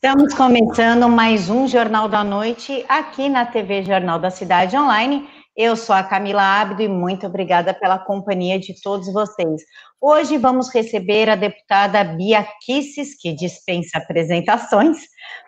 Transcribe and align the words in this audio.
Estamos 0.00 0.32
começando 0.32 1.08
mais 1.08 1.50
um 1.50 1.66
Jornal 1.66 2.08
da 2.08 2.22
Noite 2.22 2.84
aqui 2.88 3.28
na 3.28 3.44
TV 3.44 3.82
Jornal 3.82 4.20
da 4.20 4.30
Cidade 4.30 4.76
Online. 4.76 5.28
Eu 5.56 5.74
sou 5.74 5.92
a 5.92 6.04
Camila 6.04 6.40
Abdo 6.40 6.80
e 6.80 6.86
muito 6.86 7.26
obrigada 7.26 7.74
pela 7.74 7.98
companhia 7.98 8.60
de 8.60 8.80
todos 8.80 9.12
vocês. 9.12 9.60
Hoje 10.00 10.38
vamos 10.38 10.72
receber 10.72 11.28
a 11.28 11.34
deputada 11.34 12.04
Bia 12.04 12.46
Kisses, 12.64 13.20
que 13.20 13.34
dispensa 13.34 13.98
apresentações, 13.98 14.98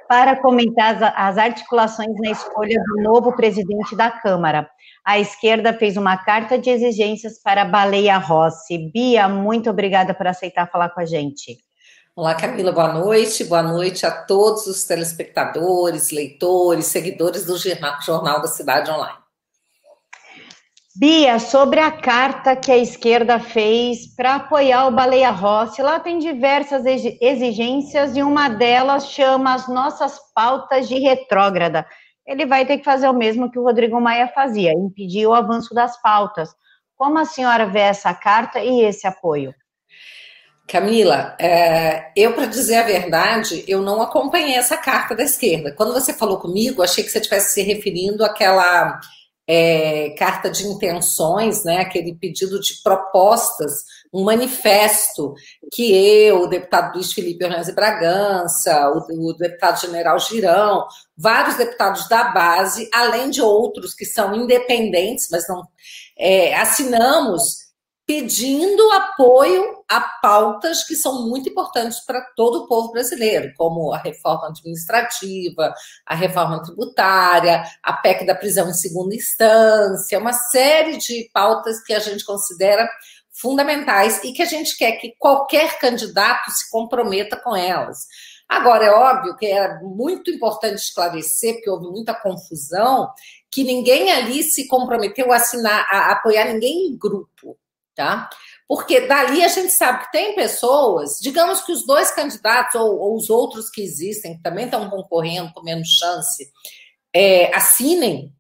para 0.09 0.35
comentar 0.43 1.01
as 1.17 1.39
articulações 1.39 2.17
na 2.19 2.33
escolha 2.33 2.83
do 2.89 3.05
novo 3.05 3.37
presidente 3.37 3.95
da 3.95 4.11
Câmara. 4.11 4.69
A 5.05 5.21
esquerda 5.21 5.73
fez 5.73 5.97
uma 5.97 6.17
carta 6.17 6.59
de 6.59 6.71
exigências 6.71 7.41
para 7.41 7.65
Baleia 7.65 8.19
Rossi. 8.19 8.91
Bia, 8.93 9.29
muito 9.29 9.71
obrigada 9.71 10.13
por 10.13 10.27
aceitar 10.27 10.69
falar 10.69 10.89
com 10.89 11.01
a 11.01 11.07
gente. 11.07 11.70
Olá, 12.21 12.35
Camila, 12.35 12.71
boa 12.71 12.93
noite. 12.93 13.45
Boa 13.45 13.63
noite 13.63 14.05
a 14.05 14.11
todos 14.11 14.67
os 14.67 14.85
telespectadores, 14.85 16.11
leitores, 16.11 16.85
seguidores 16.85 17.47
do 17.47 17.57
Jornal 17.57 18.43
da 18.43 18.47
Cidade 18.47 18.91
Online. 18.91 19.17
Bia, 20.95 21.39
sobre 21.39 21.81
a 21.81 21.91
carta 21.91 22.55
que 22.55 22.71
a 22.71 22.77
esquerda 22.77 23.41
fez 23.41 24.15
para 24.15 24.35
apoiar 24.35 24.87
o 24.87 24.91
Baleia 24.91 25.31
Rossi, 25.31 25.81
lá 25.81 25.99
tem 25.99 26.19
diversas 26.19 26.85
exigências 26.85 28.15
e 28.15 28.23
uma 28.23 28.51
delas 28.51 29.11
chama 29.11 29.55
as 29.55 29.67
nossas 29.67 30.19
pautas 30.35 30.91
de 30.91 30.99
retrógrada. 30.99 31.87
Ele 32.27 32.45
vai 32.45 32.67
ter 32.67 32.77
que 32.77 32.85
fazer 32.85 33.09
o 33.09 33.15
mesmo 33.15 33.51
que 33.51 33.59
o 33.59 33.65
Rodrigo 33.65 33.99
Maia 33.99 34.29
fazia, 34.29 34.75
impedir 34.75 35.27
o 35.27 35.33
avanço 35.33 35.73
das 35.73 35.99
pautas. 36.03 36.51
Como 36.99 37.19
a 37.19 37.25
senhora 37.25 37.65
vê 37.65 37.81
essa 37.81 38.13
carta 38.13 38.61
e 38.61 38.83
esse 38.83 39.07
apoio? 39.07 39.55
Camila, 40.71 41.35
é, 41.41 42.13
eu, 42.15 42.33
para 42.33 42.47
dizer 42.47 42.77
a 42.77 42.85
verdade, 42.85 43.65
eu 43.67 43.83
não 43.83 44.01
acompanhei 44.01 44.55
essa 44.55 44.77
carta 44.77 45.17
da 45.17 45.25
esquerda. 45.25 45.75
Quando 45.75 45.93
você 45.93 46.15
falou 46.15 46.39
comigo, 46.39 46.81
achei 46.81 47.03
que 47.03 47.11
você 47.11 47.19
estivesse 47.19 47.55
se 47.55 47.63
referindo 47.63 48.25
àquela 48.25 49.01
é, 49.49 50.11
carta 50.11 50.49
de 50.49 50.65
intenções, 50.65 51.65
né, 51.65 51.81
aquele 51.81 52.15
pedido 52.15 52.61
de 52.61 52.81
propostas, 52.85 53.83
um 54.15 54.23
manifesto 54.23 55.35
que 55.73 55.93
eu, 55.93 56.43
o 56.43 56.47
deputado 56.47 56.95
Luiz 56.95 57.13
Felipe 57.13 57.45
Ornazzi 57.45 57.73
Bragança, 57.73 58.91
o, 58.91 59.31
o 59.31 59.33
deputado 59.33 59.81
general 59.81 60.21
Girão, 60.21 60.87
vários 61.19 61.57
deputados 61.57 62.09
da 62.09 62.25
base, 62.31 62.89
além 62.95 63.29
de 63.29 63.43
outros 63.43 63.93
que 63.93 64.05
são 64.05 64.37
independentes, 64.37 65.27
mas 65.33 65.49
não 65.49 65.65
é, 66.17 66.55
assinamos 66.55 67.70
pedindo 68.11 68.91
apoio 68.91 69.85
a 69.89 70.01
pautas 70.01 70.83
que 70.83 70.97
são 70.97 71.29
muito 71.29 71.49
importantes 71.49 72.01
para 72.01 72.21
todo 72.35 72.65
o 72.65 72.67
povo 72.67 72.91
brasileiro, 72.91 73.53
como 73.57 73.93
a 73.93 73.99
reforma 73.99 74.49
administrativa, 74.49 75.73
a 76.05 76.17
reforma 76.17 76.61
tributária, 76.61 77.63
a 77.81 77.93
PEC 77.93 78.27
da 78.27 78.35
prisão 78.35 78.69
em 78.69 78.75
segunda 78.75 79.15
instância, 79.15 80.19
uma 80.19 80.33
série 80.33 80.97
de 80.97 81.31
pautas 81.33 81.81
que 81.85 81.93
a 81.93 82.01
gente 82.01 82.25
considera 82.25 82.91
fundamentais 83.31 84.21
e 84.25 84.33
que 84.33 84.43
a 84.43 84.47
gente 84.47 84.77
quer 84.77 84.97
que 84.97 85.15
qualquer 85.17 85.79
candidato 85.79 86.51
se 86.51 86.69
comprometa 86.69 87.37
com 87.37 87.55
elas. 87.55 87.99
Agora, 88.49 88.87
é 88.87 88.91
óbvio 88.91 89.37
que 89.37 89.47
é 89.47 89.79
muito 89.83 90.33
importante 90.33 90.83
esclarecer, 90.83 91.55
porque 91.55 91.71
houve 91.71 91.87
muita 91.87 92.13
confusão, 92.13 93.09
que 93.49 93.63
ninguém 93.63 94.11
ali 94.11 94.43
se 94.43 94.67
comprometeu 94.67 95.31
a 95.31 95.37
assinar, 95.37 95.87
a 95.89 96.11
apoiar 96.11 96.47
ninguém 96.47 96.89
em 96.89 96.99
grupo 96.99 97.57
tá? 98.01 98.31
Porque 98.67 99.03
dali 99.03 99.45
a 99.45 99.49
gente 99.49 99.73
sabe 99.73 100.05
que 100.05 100.13
tem 100.13 100.35
pessoas, 100.35 101.19
digamos 101.21 101.61
que 101.61 101.71
os 101.71 101.85
dois 101.85 102.11
candidatos 102.13 102.75
ou, 102.81 102.99
ou 102.99 103.17
os 103.17 103.29
outros 103.29 103.69
que 103.69 103.83
existem, 103.83 104.37
que 104.37 104.43
também 104.43 104.65
estão 104.65 104.89
concorrendo 104.89 105.53
com 105.53 105.63
menos 105.63 105.89
chance, 105.89 106.51
é, 107.15 107.55
assinem. 107.55 108.33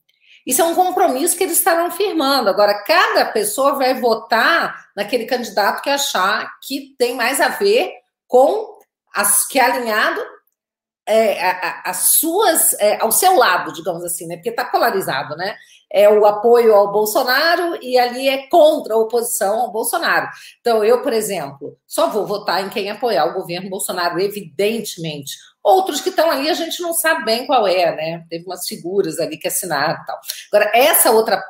Isso 0.46 0.62
é 0.62 0.64
um 0.64 0.74
compromisso 0.74 1.36
que 1.36 1.44
eles 1.44 1.58
estarão 1.58 1.90
firmando. 1.90 2.48
Agora, 2.48 2.82
cada 2.84 3.26
pessoa 3.26 3.74
vai 3.74 3.92
votar 4.00 4.86
naquele 4.96 5.26
candidato 5.26 5.82
que 5.82 5.90
achar 5.90 6.50
que 6.62 6.94
tem 6.96 7.14
mais 7.14 7.38
a 7.40 7.48
ver 7.48 7.92
com 8.26 8.78
as 9.14 9.46
que 9.46 9.58
é 9.58 9.64
alinhado 9.64 10.22
é, 11.10 11.80
as 11.84 12.14
suas 12.14 12.74
é, 12.74 13.00
ao 13.00 13.10
seu 13.10 13.34
lado, 13.36 13.72
digamos 13.72 14.04
assim, 14.04 14.26
né? 14.26 14.36
Porque 14.36 14.50
está 14.50 14.64
polarizado, 14.64 15.36
né? 15.36 15.56
É 15.92 16.08
o 16.08 16.24
apoio 16.24 16.74
ao 16.74 16.92
Bolsonaro 16.92 17.76
e 17.82 17.98
ali 17.98 18.28
é 18.28 18.46
contra 18.46 18.94
a 18.94 18.98
oposição 18.98 19.60
ao 19.60 19.72
Bolsonaro. 19.72 20.28
Então, 20.60 20.84
eu, 20.84 21.02
por 21.02 21.12
exemplo, 21.12 21.76
só 21.86 22.08
vou 22.08 22.26
votar 22.26 22.64
em 22.64 22.68
quem 22.68 22.90
apoiar 22.90 23.26
o 23.26 23.34
governo 23.34 23.68
Bolsonaro, 23.68 24.20
evidentemente. 24.20 25.32
Outros 25.62 26.00
que 26.00 26.10
estão 26.10 26.30
ali 26.30 26.48
a 26.48 26.54
gente 26.54 26.80
não 26.80 26.92
sabe 26.92 27.24
bem 27.24 27.46
qual 27.46 27.66
é, 27.66 27.94
né? 27.94 28.24
Teve 28.30 28.44
umas 28.44 28.66
figuras 28.66 29.18
ali 29.18 29.36
que 29.36 29.48
assinaram 29.48 30.00
e 30.00 30.06
tal. 30.06 30.18
Agora, 30.52 30.70
essa 30.74 31.10
outra 31.10 31.42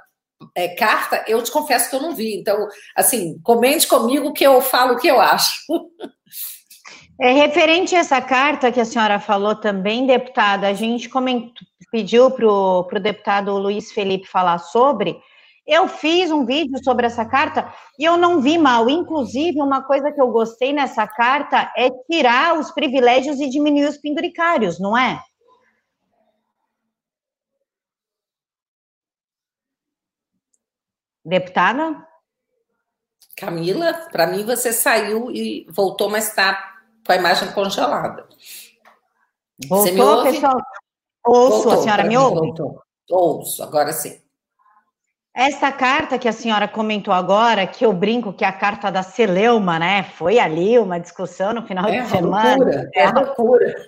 é, 0.54 0.69
carta, 0.69 1.25
eu 1.28 1.42
te 1.42 1.50
confesso 1.50 1.91
que 1.91 1.97
eu 1.97 2.00
não 2.03 2.15
vi. 2.15 2.38
Então, 2.41 2.66
assim, 2.97 3.38
comente 3.42 3.87
comigo 3.87 4.32
que 4.32 4.44
eu 4.44 4.60
falo 4.60 4.94
o 4.94 4.98
que 4.98 5.09
eu 5.09 5.21
acho. 5.21 5.60
É, 7.22 7.32
referente 7.32 7.94
a 7.94 7.98
essa 7.98 8.19
carta 8.22 8.72
que 8.72 8.81
a 8.81 8.84
senhora 8.84 9.20
falou 9.20 9.54
também, 9.54 10.06
deputada, 10.06 10.66
a 10.66 10.72
gente 10.72 11.06
comentou, 11.06 11.53
pediu 11.92 12.31
para 12.31 12.47
o 12.47 13.03
deputado 13.03 13.58
Luiz 13.58 13.92
Felipe 13.92 14.26
falar 14.26 14.56
sobre. 14.56 15.20
Eu 15.66 15.86
fiz 15.86 16.30
um 16.30 16.47
vídeo 16.47 16.82
sobre 16.82 17.04
essa 17.04 17.26
carta 17.26 17.70
e 17.98 18.04
eu 18.06 18.16
não 18.16 18.41
vi 18.41 18.56
mal. 18.56 18.88
Inclusive, 18.88 19.60
uma 19.60 19.82
coisa 19.82 20.10
que 20.10 20.19
eu 20.19 20.28
gostei 20.28 20.72
nessa 20.72 21.06
carta 21.06 21.70
é 21.76 21.91
tirar 22.10 22.59
os 22.59 22.70
privilégios 22.70 23.38
e 23.38 23.50
diminuir 23.50 23.86
os 23.86 23.98
penduricários, 23.98 24.80
não 24.80 24.97
é? 24.97 25.22
Deputada? 31.22 32.03
Camila, 33.36 33.92
para 34.10 34.26
mim 34.26 34.42
você 34.42 34.72
saiu 34.72 35.30
e 35.30 35.66
voltou, 35.70 36.09
mas 36.09 36.28
está 36.28 36.79
com 37.04 37.12
a 37.12 37.16
imagem 37.16 37.50
congelada. 37.52 38.26
Voltou, 39.68 39.86
Você 39.86 39.92
me 39.92 40.00
ouve? 40.00 40.32
pessoal? 40.32 40.60
Ouço, 41.26 41.50
voltou, 41.50 41.72
a 41.72 41.76
senhora 41.78 42.04
me 42.04 42.16
ouve? 42.16 42.34
Voltou. 42.34 42.82
Ouço, 43.10 43.62
agora 43.62 43.92
sim. 43.92 44.20
Essa 45.34 45.70
carta 45.70 46.18
que 46.18 46.28
a 46.28 46.32
senhora 46.32 46.66
comentou 46.66 47.14
agora, 47.14 47.66
que 47.66 47.86
eu 47.86 47.92
brinco 47.92 48.32
que 48.32 48.44
é 48.44 48.48
a 48.48 48.52
carta 48.52 48.90
da 48.90 49.02
Celeuma, 49.02 49.78
né? 49.78 50.02
Foi 50.02 50.38
ali 50.38 50.78
uma 50.78 50.98
discussão 50.98 51.52
no 51.52 51.62
final 51.62 51.88
é 51.88 52.00
de 52.00 52.08
semana. 52.08 52.56
Loucura, 52.56 52.90
é 52.94 53.10
loucura. 53.10 53.86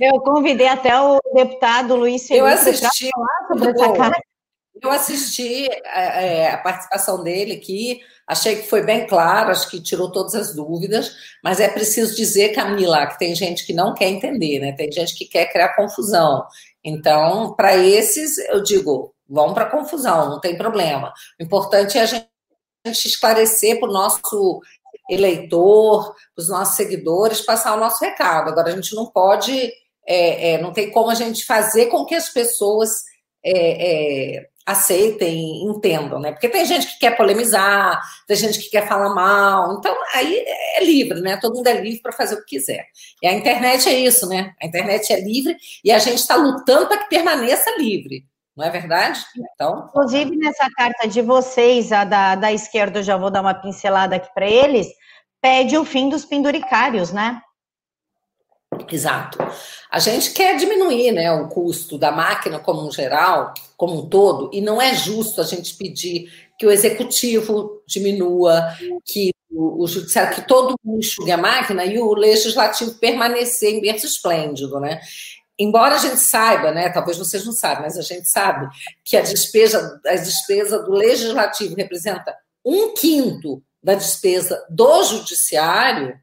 Eu 0.00 0.20
convidei 0.20 0.68
até 0.68 1.00
o 1.00 1.20
deputado 1.34 1.96
Luiz 1.96 2.26
Felipe 2.26 2.40
eu 2.40 2.46
assisti, 2.46 3.10
falar 3.10 3.48
sobre 3.48 3.70
essa 3.70 3.92
carta. 3.92 4.22
Eu 4.82 4.90
assisti 4.90 5.66
é, 5.66 6.26
é, 6.44 6.50
a 6.50 6.58
participação 6.58 7.22
dele 7.22 7.54
aqui, 7.54 8.00
achei 8.26 8.56
que 8.56 8.68
foi 8.68 8.82
bem 8.82 9.06
claro, 9.06 9.50
acho 9.50 9.68
que 9.68 9.82
tirou 9.82 10.12
todas 10.12 10.34
as 10.34 10.54
dúvidas, 10.54 11.12
mas 11.42 11.60
é 11.60 11.68
preciso 11.68 12.14
dizer, 12.14 12.54
Camila, 12.54 13.06
que 13.06 13.18
tem 13.18 13.34
gente 13.34 13.66
que 13.66 13.72
não 13.72 13.94
quer 13.94 14.08
entender, 14.08 14.58
né? 14.60 14.72
Tem 14.72 14.90
gente 14.92 15.14
que 15.14 15.24
quer 15.24 15.46
criar 15.50 15.74
confusão. 15.74 16.44
Então, 16.84 17.54
para 17.54 17.76
esses, 17.76 18.38
eu 18.50 18.62
digo, 18.62 19.14
vão 19.28 19.52
para 19.52 19.70
confusão, 19.70 20.30
não 20.30 20.40
tem 20.40 20.56
problema. 20.56 21.12
O 21.40 21.44
importante 21.44 21.98
é 21.98 22.02
a 22.02 22.06
gente 22.06 22.28
esclarecer 22.86 23.78
para 23.78 23.88
o 23.88 23.92
nosso 23.92 24.60
eleitor, 25.10 26.14
para 26.34 26.42
os 26.42 26.48
nossos 26.48 26.76
seguidores, 26.76 27.40
passar 27.40 27.74
o 27.74 27.80
nosso 27.80 28.02
recado. 28.04 28.50
Agora, 28.50 28.68
a 28.68 28.74
gente 28.74 28.94
não 28.94 29.06
pode, 29.06 29.72
é, 30.06 30.52
é, 30.52 30.62
não 30.62 30.72
tem 30.72 30.90
como 30.90 31.10
a 31.10 31.14
gente 31.14 31.44
fazer 31.44 31.86
com 31.86 32.04
que 32.04 32.14
as 32.14 32.28
pessoas 32.28 32.90
é, 33.44 34.36
é 34.36 34.48
aceitem, 34.68 35.64
entendam, 35.64 36.20
né? 36.20 36.30
Porque 36.30 36.48
tem 36.48 36.62
gente 36.66 36.86
que 36.86 36.98
quer 36.98 37.16
polemizar, 37.16 37.98
tem 38.26 38.36
gente 38.36 38.58
que 38.60 38.68
quer 38.68 38.86
falar 38.86 39.14
mal, 39.14 39.78
então 39.78 39.96
aí 40.14 40.44
é 40.46 40.84
livre, 40.84 41.20
né? 41.22 41.38
Todo 41.40 41.56
mundo 41.56 41.66
é 41.66 41.80
livre 41.80 42.02
para 42.02 42.12
fazer 42.12 42.34
o 42.34 42.44
que 42.44 42.58
quiser. 42.58 42.84
E 43.22 43.26
a 43.26 43.32
internet 43.32 43.88
é 43.88 43.98
isso, 43.98 44.28
né? 44.28 44.52
A 44.62 44.66
internet 44.66 45.10
é 45.10 45.20
livre 45.20 45.56
e 45.82 45.90
a 45.90 45.98
gente 45.98 46.18
está 46.18 46.36
lutando 46.36 46.86
para 46.86 46.98
que 46.98 47.08
permaneça 47.08 47.70
livre. 47.78 48.26
Não 48.54 48.66
é 48.66 48.70
verdade? 48.70 49.24
Então. 49.54 49.86
Inclusive, 49.88 50.36
nessa 50.36 50.68
carta 50.76 51.08
de 51.08 51.22
vocês, 51.22 51.90
a 51.90 52.04
da, 52.04 52.34
da 52.34 52.52
esquerda, 52.52 52.98
eu 52.98 53.02
já 53.02 53.16
vou 53.16 53.30
dar 53.30 53.40
uma 53.40 53.54
pincelada 53.54 54.16
aqui 54.16 54.28
para 54.34 54.46
eles, 54.46 54.86
pede 55.40 55.78
o 55.78 55.84
fim 55.84 56.10
dos 56.10 56.26
penduricários, 56.26 57.10
né? 57.10 57.40
Exato. 58.90 59.38
A 59.90 59.98
gente 59.98 60.32
quer 60.32 60.56
diminuir 60.56 61.12
né, 61.12 61.32
o 61.32 61.48
custo 61.48 61.98
da 61.98 62.12
máquina 62.12 62.58
como 62.58 62.86
um 62.86 62.90
geral, 62.90 63.54
como 63.76 64.00
um 64.00 64.08
todo, 64.08 64.50
e 64.52 64.60
não 64.60 64.80
é 64.80 64.94
justo 64.94 65.40
a 65.40 65.44
gente 65.44 65.74
pedir 65.76 66.30
que 66.58 66.66
o 66.66 66.70
executivo 66.70 67.82
diminua, 67.86 68.74
que 69.04 69.30
o, 69.50 69.86
judiciário, 69.86 70.34
que 70.34 70.46
todo 70.46 70.76
mundo 70.84 70.98
enxugue 70.98 71.30
a 71.30 71.36
máquina 71.36 71.84
e 71.84 71.98
o 71.98 72.14
legislativo 72.14 72.94
permanecer 72.94 73.74
em 73.74 73.80
berço 73.80 74.06
esplêndido, 74.06 74.78
né? 74.78 75.00
Embora 75.58 75.96
a 75.96 75.98
gente 75.98 76.18
saiba, 76.18 76.70
né, 76.70 76.88
talvez 76.88 77.18
vocês 77.18 77.44
não 77.44 77.52
saibam, 77.52 77.82
mas 77.82 77.98
a 77.98 78.02
gente 78.02 78.28
sabe 78.28 78.68
que 79.04 79.16
a 79.16 79.22
despesa, 79.22 80.00
a 80.06 80.14
despesa 80.14 80.80
do 80.82 80.92
legislativo 80.92 81.74
representa 81.74 82.36
um 82.64 82.94
quinto 82.94 83.60
da 83.82 83.94
despesa 83.94 84.64
do 84.70 85.02
judiciário, 85.02 86.16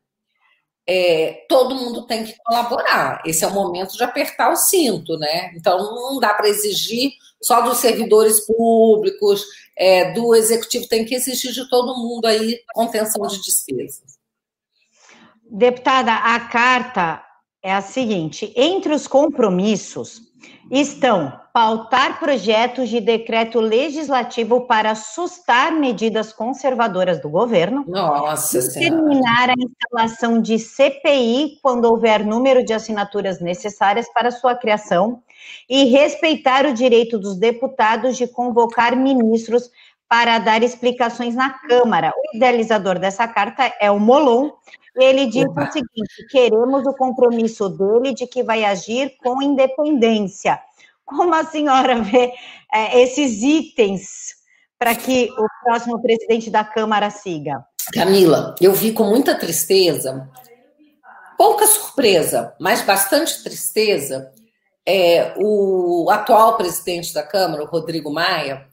é, 0.88 1.46
todo 1.50 1.76
mundo 1.76 2.06
tem 2.06 2.24
que 2.24 2.36
colaborar. 2.44 3.22
Esse 3.26 3.44
é 3.44 3.48
o 3.48 3.54
momento 3.54 3.98
de 3.98 4.04
apertar 4.04 4.52
o 4.52 4.56
cinto, 4.56 5.18
né? 5.18 5.52
Então 5.56 5.78
não 5.78 6.20
dá 6.20 6.34
para 6.34 6.48
exigir 6.48 7.12
só 7.42 7.62
dos 7.62 7.78
servidores 7.78 8.46
públicos, 8.46 9.46
é, 9.78 10.14
do 10.14 10.34
executivo, 10.34 10.88
tem 10.88 11.06
que 11.06 11.16
exigir 11.16 11.52
de 11.52 11.70
todo 11.70 11.98
mundo 11.98 12.26
aí 12.26 12.60
contenção 12.74 13.26
de 13.28 13.42
despesas. 13.42 14.16
Deputada, 15.50 16.14
a 16.14 16.40
carta 16.40 17.24
é 17.62 17.74
a 17.74 17.82
seguinte: 17.82 18.54
entre 18.56 18.94
os 18.94 19.08
compromissos 19.08 20.22
estão 20.70 21.40
pautar 21.54 22.20
projetos 22.20 22.90
de 22.90 23.00
decreto 23.00 23.62
legislativo 23.62 24.68
para 24.68 24.94
sustar 24.94 25.72
medidas 25.72 26.34
conservadoras 26.34 27.22
do 27.22 27.30
governo. 27.30 27.86
Nossa 27.88 28.60
Terminar 28.74 29.52
a 29.52 29.54
instalação 29.58 30.42
de 30.42 30.60
CPI 30.60 31.60
quando 31.62 31.86
houver 31.86 32.26
número 32.26 32.64
de 32.66 32.74
assinaturas 32.74 33.40
necessárias 33.40 34.12
para 34.14 34.32
sua 34.32 34.56
criação 34.56 35.22
e 35.70 35.86
respeitar 35.86 36.66
o 36.66 36.74
direito 36.74 37.18
dos 37.18 37.38
deputados 37.38 38.18
de 38.18 38.28
convocar 38.28 38.96
ministros 38.96 39.70
para 40.10 40.38
dar 40.40 40.62
explicações 40.62 41.36
na 41.36 41.52
Câmara. 41.52 42.12
O 42.16 42.36
idealizador 42.36 43.00
dessa 43.00 43.28
carta 43.28 43.72
é 43.80 43.90
o 43.90 44.00
Molon. 44.00 44.52
Ele 44.96 45.28
diz 45.28 45.46
Opa. 45.46 45.68
o 45.68 45.72
seguinte: 45.72 46.28
queremos 46.30 46.86
o 46.86 46.94
compromisso 46.94 47.70
dele 47.70 48.14
de 48.14 48.26
que 48.26 48.44
vai 48.44 48.64
agir 48.64 49.16
com 49.24 49.42
independência 49.42 50.60
como 51.06 51.34
a 51.34 51.46
senhora 51.46 52.02
vê 52.02 52.34
é, 52.74 53.02
esses 53.02 53.42
itens 53.42 54.36
para 54.78 54.96
que 54.96 55.30
o 55.32 55.48
próximo 55.64 56.02
presidente 56.02 56.50
da 56.50 56.64
Câmara 56.64 57.10
siga? 57.10 57.64
Camila, 57.94 58.56
eu 58.60 58.74
vi 58.74 58.92
com 58.92 59.04
muita 59.04 59.36
tristeza, 59.36 60.28
pouca 61.38 61.68
surpresa, 61.68 62.54
mas 62.60 62.82
bastante 62.82 63.44
tristeza, 63.44 64.34
é, 64.86 65.34
o 65.38 66.10
atual 66.10 66.58
presidente 66.58 67.14
da 67.14 67.24
Câmara, 67.24 67.64
o 67.64 67.68
Rodrigo 67.68 68.12
Maia, 68.12 68.68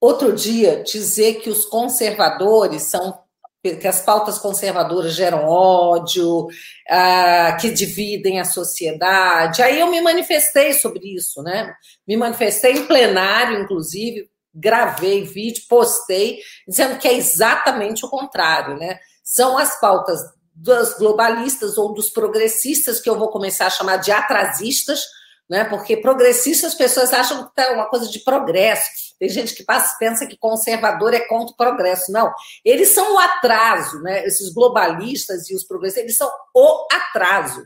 outro 0.00 0.32
dia 0.32 0.82
dizer 0.82 1.40
que 1.40 1.50
os 1.50 1.64
conservadores 1.64 2.84
são 2.84 3.21
que 3.62 3.86
as 3.86 4.00
pautas 4.00 4.38
conservadoras 4.38 5.14
geram 5.14 5.46
ódio, 5.46 6.48
ah, 6.90 7.56
que 7.60 7.70
dividem 7.70 8.40
a 8.40 8.44
sociedade. 8.44 9.62
Aí 9.62 9.78
eu 9.78 9.88
me 9.88 10.00
manifestei 10.00 10.72
sobre 10.72 11.14
isso, 11.14 11.42
né? 11.42 11.72
Me 12.06 12.16
manifestei 12.16 12.72
em 12.72 12.86
plenário, 12.86 13.60
inclusive, 13.60 14.28
gravei 14.52 15.22
vídeo, 15.22 15.62
postei, 15.68 16.40
dizendo 16.66 16.98
que 16.98 17.06
é 17.06 17.14
exatamente 17.14 18.04
o 18.04 18.08
contrário, 18.08 18.76
né? 18.76 18.98
São 19.22 19.56
as 19.56 19.78
pautas 19.80 20.20
dos 20.52 20.94
globalistas 20.94 21.78
ou 21.78 21.94
dos 21.94 22.10
progressistas, 22.10 23.00
que 23.00 23.08
eu 23.08 23.16
vou 23.16 23.30
começar 23.30 23.66
a 23.66 23.70
chamar 23.70 23.98
de 23.98 24.10
atrasistas, 24.10 25.04
né? 25.52 25.64
Porque 25.64 25.98
progressista 25.98 26.66
as 26.66 26.74
pessoas 26.74 27.12
acham 27.12 27.44
que 27.44 27.60
é 27.60 27.72
uma 27.72 27.84
coisa 27.84 28.08
de 28.08 28.20
progresso. 28.20 28.86
Tem 29.18 29.28
gente 29.28 29.54
que 29.54 29.62
passa, 29.62 29.94
pensa 29.98 30.26
que 30.26 30.38
conservador 30.38 31.12
é 31.12 31.20
contra 31.20 31.52
o 31.52 31.56
progresso. 31.58 32.10
Não, 32.10 32.32
eles 32.64 32.88
são 32.88 33.16
o 33.16 33.18
atraso, 33.18 34.00
né? 34.00 34.24
Esses 34.24 34.50
globalistas 34.54 35.50
e 35.50 35.54
os 35.54 35.62
progressistas, 35.62 36.04
eles 36.04 36.16
são 36.16 36.30
o 36.54 36.86
atraso. 36.90 37.62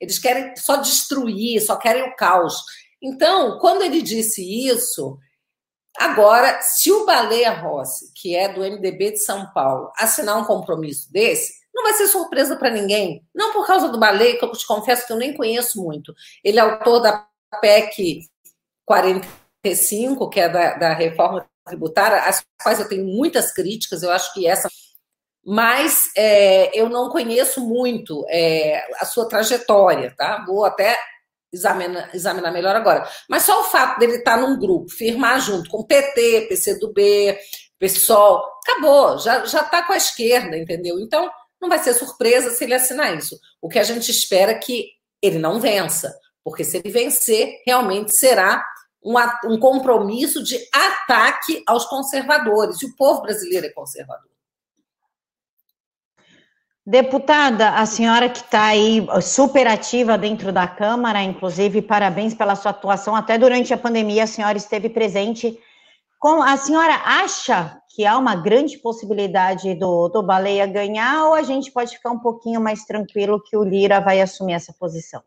Eles 0.00 0.18
querem 0.18 0.56
só 0.56 0.76
destruir, 0.76 1.60
só 1.60 1.76
querem 1.76 2.04
o 2.04 2.16
caos. 2.16 2.54
Então, 3.02 3.58
quando 3.58 3.82
ele 3.82 4.00
disse 4.00 4.42
isso, 4.66 5.18
agora, 5.98 6.58
se 6.62 6.90
o 6.90 7.04
Baleia 7.04 7.50
Rossi, 7.50 8.10
que 8.14 8.34
é 8.34 8.48
do 8.48 8.62
MDB 8.62 9.10
de 9.10 9.22
São 9.22 9.52
Paulo, 9.52 9.92
assinar 9.98 10.38
um 10.38 10.44
compromisso 10.46 11.12
desse, 11.12 11.52
não 11.76 11.82
vai 11.82 11.92
ser 11.92 12.06
surpresa 12.06 12.56
para 12.56 12.70
ninguém. 12.70 13.22
Não 13.34 13.52
por 13.52 13.66
causa 13.66 13.88
do 13.88 14.00
Baleia, 14.00 14.38
que 14.38 14.44
eu 14.44 14.52
te 14.52 14.66
confesso 14.66 15.06
que 15.06 15.12
eu 15.12 15.18
nem 15.18 15.36
conheço 15.36 15.80
muito. 15.80 16.14
Ele 16.42 16.58
é 16.58 16.62
autor 16.62 17.00
da 17.00 17.28
PEC 17.60 18.22
45, 18.86 20.30
que 20.30 20.40
é 20.40 20.48
da, 20.48 20.74
da 20.74 20.94
reforma 20.94 21.46
tributária, 21.66 22.22
às 22.22 22.42
quais 22.62 22.80
eu 22.80 22.88
tenho 22.88 23.04
muitas 23.04 23.52
críticas, 23.52 24.02
eu 24.02 24.10
acho 24.10 24.32
que 24.32 24.46
essa. 24.46 24.70
Mas 25.44 26.10
é, 26.16 26.76
eu 26.78 26.88
não 26.88 27.10
conheço 27.10 27.60
muito 27.60 28.24
é, 28.30 28.82
a 28.98 29.04
sua 29.04 29.28
trajetória, 29.28 30.14
tá? 30.16 30.44
Vou 30.46 30.64
até 30.64 30.98
examinar, 31.52 32.14
examinar 32.14 32.50
melhor 32.50 32.74
agora. 32.74 33.06
Mas 33.28 33.42
só 33.42 33.60
o 33.60 33.64
fato 33.64 33.98
dele 33.98 34.16
estar 34.16 34.38
num 34.38 34.58
grupo, 34.58 34.90
firmar 34.90 35.40
junto 35.40 35.68
com 35.68 35.84
PT, 35.84 36.46
PCdoB, 36.48 37.38
PSOL, 37.78 38.42
acabou, 38.66 39.18
já 39.18 39.44
está 39.44 39.82
com 39.82 39.92
a 39.92 39.96
esquerda, 39.96 40.56
entendeu? 40.56 40.98
Então, 40.98 41.30
não 41.60 41.68
vai 41.68 41.78
ser 41.78 41.94
surpresa 41.94 42.50
se 42.50 42.64
ele 42.64 42.74
assinar 42.74 43.16
isso. 43.16 43.38
O 43.60 43.68
que 43.68 43.78
a 43.78 43.84
gente 43.84 44.10
espera 44.10 44.52
é 44.52 44.58
que 44.58 44.90
ele 45.22 45.38
não 45.38 45.60
vença, 45.60 46.14
porque 46.44 46.64
se 46.64 46.76
ele 46.78 46.90
vencer, 46.90 47.60
realmente 47.66 48.16
será 48.16 48.64
um, 49.02 49.14
um 49.44 49.58
compromisso 49.58 50.42
de 50.42 50.58
ataque 50.72 51.62
aos 51.66 51.84
conservadores. 51.86 52.82
E 52.82 52.86
o 52.86 52.96
povo 52.96 53.22
brasileiro 53.22 53.66
é 53.66 53.70
conservador. 53.70 54.30
Deputada, 56.88 57.70
a 57.70 57.84
senhora 57.84 58.28
que 58.28 58.38
está 58.38 58.66
aí 58.66 59.04
super 59.20 59.66
ativa 59.66 60.16
dentro 60.16 60.52
da 60.52 60.68
Câmara, 60.68 61.20
inclusive, 61.20 61.82
parabéns 61.82 62.32
pela 62.32 62.54
sua 62.54 62.70
atuação. 62.70 63.16
Até 63.16 63.36
durante 63.36 63.74
a 63.74 63.76
pandemia, 63.76 64.22
a 64.22 64.28
senhora 64.28 64.56
esteve 64.56 64.88
presente. 64.88 65.58
A 66.22 66.56
senhora 66.56 66.94
acha 67.04 67.80
que 67.94 68.04
há 68.04 68.18
uma 68.18 68.34
grande 68.34 68.78
possibilidade 68.78 69.74
do, 69.74 70.08
do 70.08 70.22
Baleia 70.22 70.66
ganhar, 70.66 71.26
ou 71.26 71.34
a 71.34 71.42
gente 71.42 71.70
pode 71.70 71.96
ficar 71.96 72.10
um 72.10 72.18
pouquinho 72.18 72.60
mais 72.60 72.84
tranquilo 72.84 73.42
que 73.42 73.56
o 73.56 73.62
Lira 73.62 74.00
vai 74.00 74.20
assumir 74.20 74.54
essa 74.54 74.72
posição? 74.72 75.22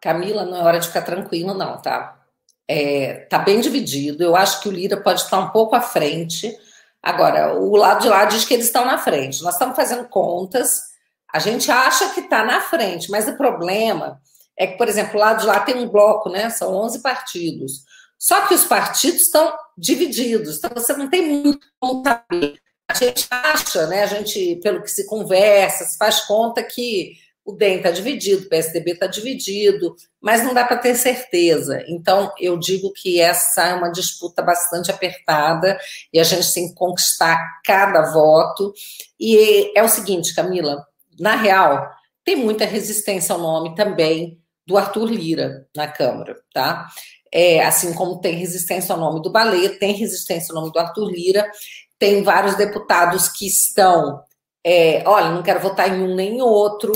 Camila, 0.00 0.44
não 0.44 0.56
é 0.56 0.62
hora 0.62 0.78
de 0.78 0.86
ficar 0.86 1.02
tranquilo, 1.02 1.54
não, 1.54 1.80
tá? 1.80 2.20
É, 2.68 3.26
tá 3.28 3.38
bem 3.38 3.60
dividido. 3.60 4.22
Eu 4.22 4.36
acho 4.36 4.60
que 4.60 4.68
o 4.68 4.72
Lira 4.72 4.96
pode 4.96 5.20
estar 5.20 5.38
um 5.38 5.50
pouco 5.50 5.74
à 5.74 5.80
frente. 5.80 6.56
Agora, 7.02 7.54
o 7.54 7.76
lado 7.76 8.02
de 8.02 8.08
lá 8.08 8.24
diz 8.24 8.44
que 8.44 8.54
eles 8.54 8.66
estão 8.66 8.84
na 8.84 8.98
frente. 8.98 9.42
Nós 9.42 9.54
estamos 9.54 9.76
fazendo 9.76 10.08
contas. 10.08 10.84
A 11.32 11.38
gente 11.38 11.70
acha 11.70 12.10
que 12.10 12.20
está 12.20 12.44
na 12.44 12.60
frente, 12.60 13.10
mas 13.10 13.26
o 13.26 13.36
problema 13.36 14.20
é 14.58 14.66
que, 14.66 14.78
por 14.78 14.88
exemplo, 14.88 15.16
o 15.16 15.20
lado 15.20 15.40
de 15.40 15.46
lá 15.46 15.60
tem 15.60 15.76
um 15.76 15.88
bloco, 15.88 16.30
né? 16.30 16.48
São 16.48 16.74
11 16.74 17.00
partidos. 17.00 17.84
Só 18.18 18.46
que 18.46 18.54
os 18.54 18.64
partidos 18.64 19.22
estão 19.22 19.52
divididos, 19.76 20.58
então 20.58 20.70
você 20.74 20.92
não 20.94 21.08
tem 21.08 21.22
muito 21.28 21.66
como 21.78 22.02
saber. 22.02 22.58
A 22.88 22.94
gente 22.94 23.26
acha, 23.30 23.86
né, 23.86 24.02
a 24.02 24.06
gente, 24.06 24.56
pelo 24.62 24.82
que 24.82 24.90
se 24.90 25.06
conversa, 25.06 25.84
se 25.84 25.96
faz 25.96 26.20
conta 26.20 26.62
que 26.62 27.14
o 27.44 27.52
DEM 27.52 27.76
está 27.76 27.90
dividido, 27.90 28.46
o 28.46 28.48
PSDB 28.48 28.92
está 28.92 29.06
dividido, 29.06 29.94
mas 30.20 30.42
não 30.42 30.54
dá 30.54 30.64
para 30.64 30.78
ter 30.78 30.94
certeza. 30.94 31.84
Então, 31.86 32.32
eu 32.38 32.58
digo 32.58 32.90
que 32.92 33.20
essa 33.20 33.68
é 33.68 33.74
uma 33.74 33.90
disputa 33.90 34.42
bastante 34.42 34.90
apertada 34.90 35.78
e 36.12 36.18
a 36.18 36.24
gente 36.24 36.52
tem 36.54 36.68
que 36.68 36.74
conquistar 36.74 37.60
cada 37.64 38.12
voto. 38.12 38.72
E 39.20 39.76
é 39.76 39.82
o 39.82 39.88
seguinte, 39.88 40.34
Camila, 40.34 40.86
na 41.20 41.36
real, 41.36 41.86
tem 42.24 42.34
muita 42.34 42.64
resistência 42.64 43.34
ao 43.34 43.40
nome 43.40 43.74
também 43.74 44.40
do 44.66 44.78
Arthur 44.78 45.10
Lira 45.10 45.68
na 45.76 45.86
Câmara, 45.86 46.36
tá? 46.52 46.88
É, 47.34 47.64
assim 47.64 47.92
como 47.92 48.20
tem 48.20 48.36
resistência 48.36 48.94
ao 48.94 49.00
nome 49.00 49.20
do 49.20 49.28
Baleia, 49.28 49.76
tem 49.76 49.92
resistência 49.92 50.54
ao 50.54 50.60
nome 50.60 50.72
do 50.72 50.78
Arthur 50.78 51.10
Lira, 51.10 51.50
tem 51.98 52.22
vários 52.22 52.54
deputados 52.54 53.28
que 53.28 53.44
estão, 53.44 54.22
é, 54.64 55.02
olha, 55.04 55.30
não 55.30 55.42
quero 55.42 55.58
votar 55.58 55.88
em 55.88 56.00
um 56.00 56.14
nem 56.14 56.36
em 56.36 56.42
outro. 56.42 56.92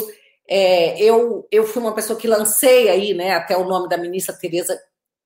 É, 0.49 0.97
eu, 1.03 1.45
eu 1.51 1.67
fui 1.67 1.83
uma 1.83 1.95
pessoa 1.95 2.17
que 2.17 2.29
lancei 2.29 2.89
aí, 2.89 3.15
né, 3.15 3.33
até 3.33 3.57
o 3.57 3.65
nome 3.65 3.89
da 3.89 3.99
ministra 3.99 4.33
Tereza, 4.33 4.79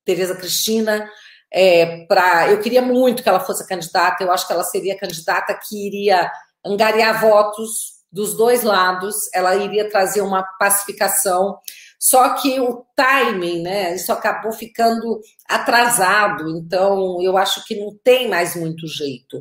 Tereza 0.02 0.34
Cristina, 0.34 1.06
é, 1.52 2.06
para 2.06 2.50
eu 2.50 2.60
queria 2.60 2.80
muito 2.80 3.22
que 3.22 3.28
ela 3.28 3.38
fosse 3.38 3.68
candidata, 3.68 4.24
eu 4.24 4.32
acho 4.32 4.46
que 4.46 4.52
ela 4.54 4.64
seria 4.64 4.98
candidata 4.98 5.58
que 5.68 5.86
iria 5.86 6.32
angariar 6.64 7.20
votos 7.20 8.00
dos 8.10 8.34
dois 8.34 8.62
lados, 8.62 9.14
ela 9.34 9.54
iria 9.56 9.90
trazer 9.90 10.22
uma 10.22 10.42
pacificação 10.58 11.58
só 12.02 12.30
que 12.30 12.58
o 12.58 12.84
timing, 12.96 13.62
né? 13.62 13.94
Isso 13.94 14.12
acabou 14.12 14.50
ficando 14.50 15.20
atrasado, 15.48 16.50
então 16.50 17.22
eu 17.22 17.36
acho 17.38 17.64
que 17.64 17.78
não 17.78 17.96
tem 18.02 18.28
mais 18.28 18.56
muito 18.56 18.88
jeito. 18.88 19.40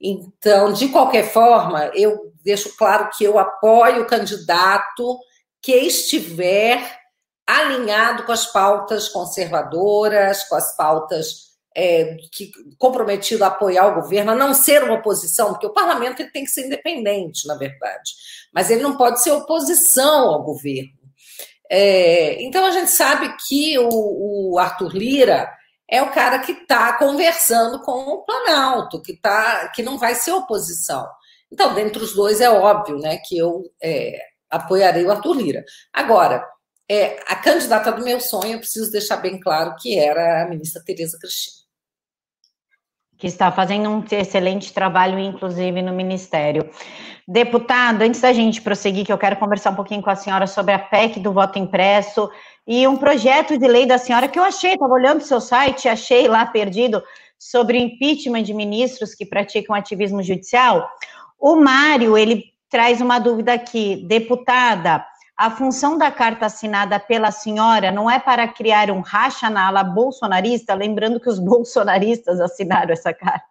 Então, 0.00 0.72
de 0.72 0.88
qualquer 0.88 1.30
forma, 1.30 1.90
eu 1.94 2.32
deixo 2.42 2.74
claro 2.78 3.10
que 3.14 3.24
eu 3.24 3.38
apoio 3.38 4.00
o 4.00 4.06
candidato 4.06 5.18
que 5.60 5.72
estiver 5.72 6.98
alinhado 7.46 8.22
com 8.22 8.32
as 8.32 8.46
pautas 8.46 9.10
conservadoras, 9.10 10.44
com 10.44 10.54
as 10.54 10.74
pautas 10.74 11.48
é, 11.76 12.16
que, 12.32 12.50
comprometido 12.78 13.44
a 13.44 13.48
apoiar 13.48 13.86
o 13.86 14.00
governo, 14.00 14.30
a 14.30 14.34
não 14.34 14.54
ser 14.54 14.82
uma 14.82 14.94
oposição, 14.94 15.50
porque 15.50 15.66
o 15.66 15.74
parlamento 15.74 16.20
ele 16.22 16.30
tem 16.30 16.44
que 16.44 16.50
ser 16.50 16.64
independente, 16.64 17.46
na 17.46 17.54
verdade, 17.54 18.12
mas 18.50 18.70
ele 18.70 18.82
não 18.82 18.96
pode 18.96 19.22
ser 19.22 19.32
oposição 19.32 20.30
ao 20.30 20.42
governo. 20.42 20.97
É, 21.70 22.42
então 22.42 22.64
a 22.64 22.70
gente 22.70 22.90
sabe 22.90 23.34
que 23.46 23.78
o, 23.78 24.52
o, 24.52 24.58
Arthur 24.58 24.94
Lira 24.94 25.50
é 25.90 26.02
o 26.02 26.10
cara 26.10 26.38
que 26.38 26.52
está 26.52 26.94
conversando 26.94 27.82
com 27.82 27.92
o 27.92 28.24
Planalto, 28.24 29.02
que, 29.02 29.14
tá, 29.20 29.68
que 29.68 29.82
não 29.82 29.98
vai 29.98 30.14
ser 30.14 30.32
oposição. 30.32 31.06
Então, 31.52 31.74
dentre 31.74 32.02
os 32.02 32.14
dois, 32.14 32.40
é 32.40 32.50
óbvio 32.50 32.98
né, 32.98 33.18
que 33.18 33.36
eu 33.38 33.64
é, 33.82 34.18
apoiarei 34.50 35.04
o 35.04 35.10
Arthur 35.10 35.36
Lira. 35.36 35.64
Agora, 35.92 36.44
é, 36.90 37.18
a 37.26 37.36
candidata 37.36 37.92
do 37.92 38.04
meu 38.04 38.20
sonho, 38.20 38.54
eu 38.54 38.58
preciso 38.58 38.90
deixar 38.90 39.18
bem 39.18 39.38
claro 39.38 39.74
que 39.78 39.98
era 39.98 40.42
a 40.42 40.48
ministra 40.48 40.82
Tereza 40.84 41.18
Cristina. 41.20 41.67
Que 43.18 43.26
está 43.26 43.50
fazendo 43.50 43.90
um 43.90 44.04
excelente 44.10 44.72
trabalho, 44.72 45.18
inclusive, 45.18 45.82
no 45.82 45.92
Ministério. 45.92 46.70
Deputado, 47.26 48.02
antes 48.02 48.20
da 48.20 48.32
gente 48.32 48.62
prosseguir, 48.62 49.04
que 49.04 49.12
eu 49.12 49.18
quero 49.18 49.36
conversar 49.36 49.72
um 49.72 49.74
pouquinho 49.74 50.00
com 50.00 50.08
a 50.08 50.16
senhora 50.16 50.46
sobre 50.46 50.72
a 50.72 50.78
PEC 50.78 51.20
do 51.20 51.32
voto 51.32 51.58
impresso 51.58 52.30
e 52.66 52.86
um 52.86 52.96
projeto 52.96 53.58
de 53.58 53.66
lei 53.66 53.84
da 53.86 53.98
senhora 53.98 54.28
que 54.28 54.38
eu 54.38 54.42
achei, 54.42 54.72
estava 54.72 54.92
olhando 54.92 55.20
o 55.20 55.24
seu 55.24 55.40
site, 55.40 55.88
achei 55.88 56.28
lá 56.28 56.46
perdido, 56.46 57.02
sobre 57.38 57.78
impeachment 57.78 58.42
de 58.42 58.54
ministros 58.54 59.14
que 59.14 59.26
praticam 59.26 59.74
ativismo 59.74 60.22
judicial. 60.22 60.88
O 61.38 61.56
Mário, 61.56 62.16
ele 62.16 62.44
traz 62.68 63.00
uma 63.00 63.18
dúvida 63.18 63.52
aqui, 63.52 64.04
deputada, 64.06 65.04
a 65.38 65.52
função 65.52 65.96
da 65.96 66.10
carta 66.10 66.46
assinada 66.46 66.98
pela 66.98 67.30
senhora 67.30 67.92
não 67.92 68.10
é 68.10 68.18
para 68.18 68.48
criar 68.48 68.90
um 68.90 69.00
racha 69.00 69.48
na 69.48 69.68
ala 69.68 69.84
bolsonarista, 69.84 70.74
lembrando 70.74 71.20
que 71.20 71.28
os 71.28 71.38
bolsonaristas 71.40 72.40
assinaram 72.40 72.92
essa 72.92 73.14
carta. 73.14 73.46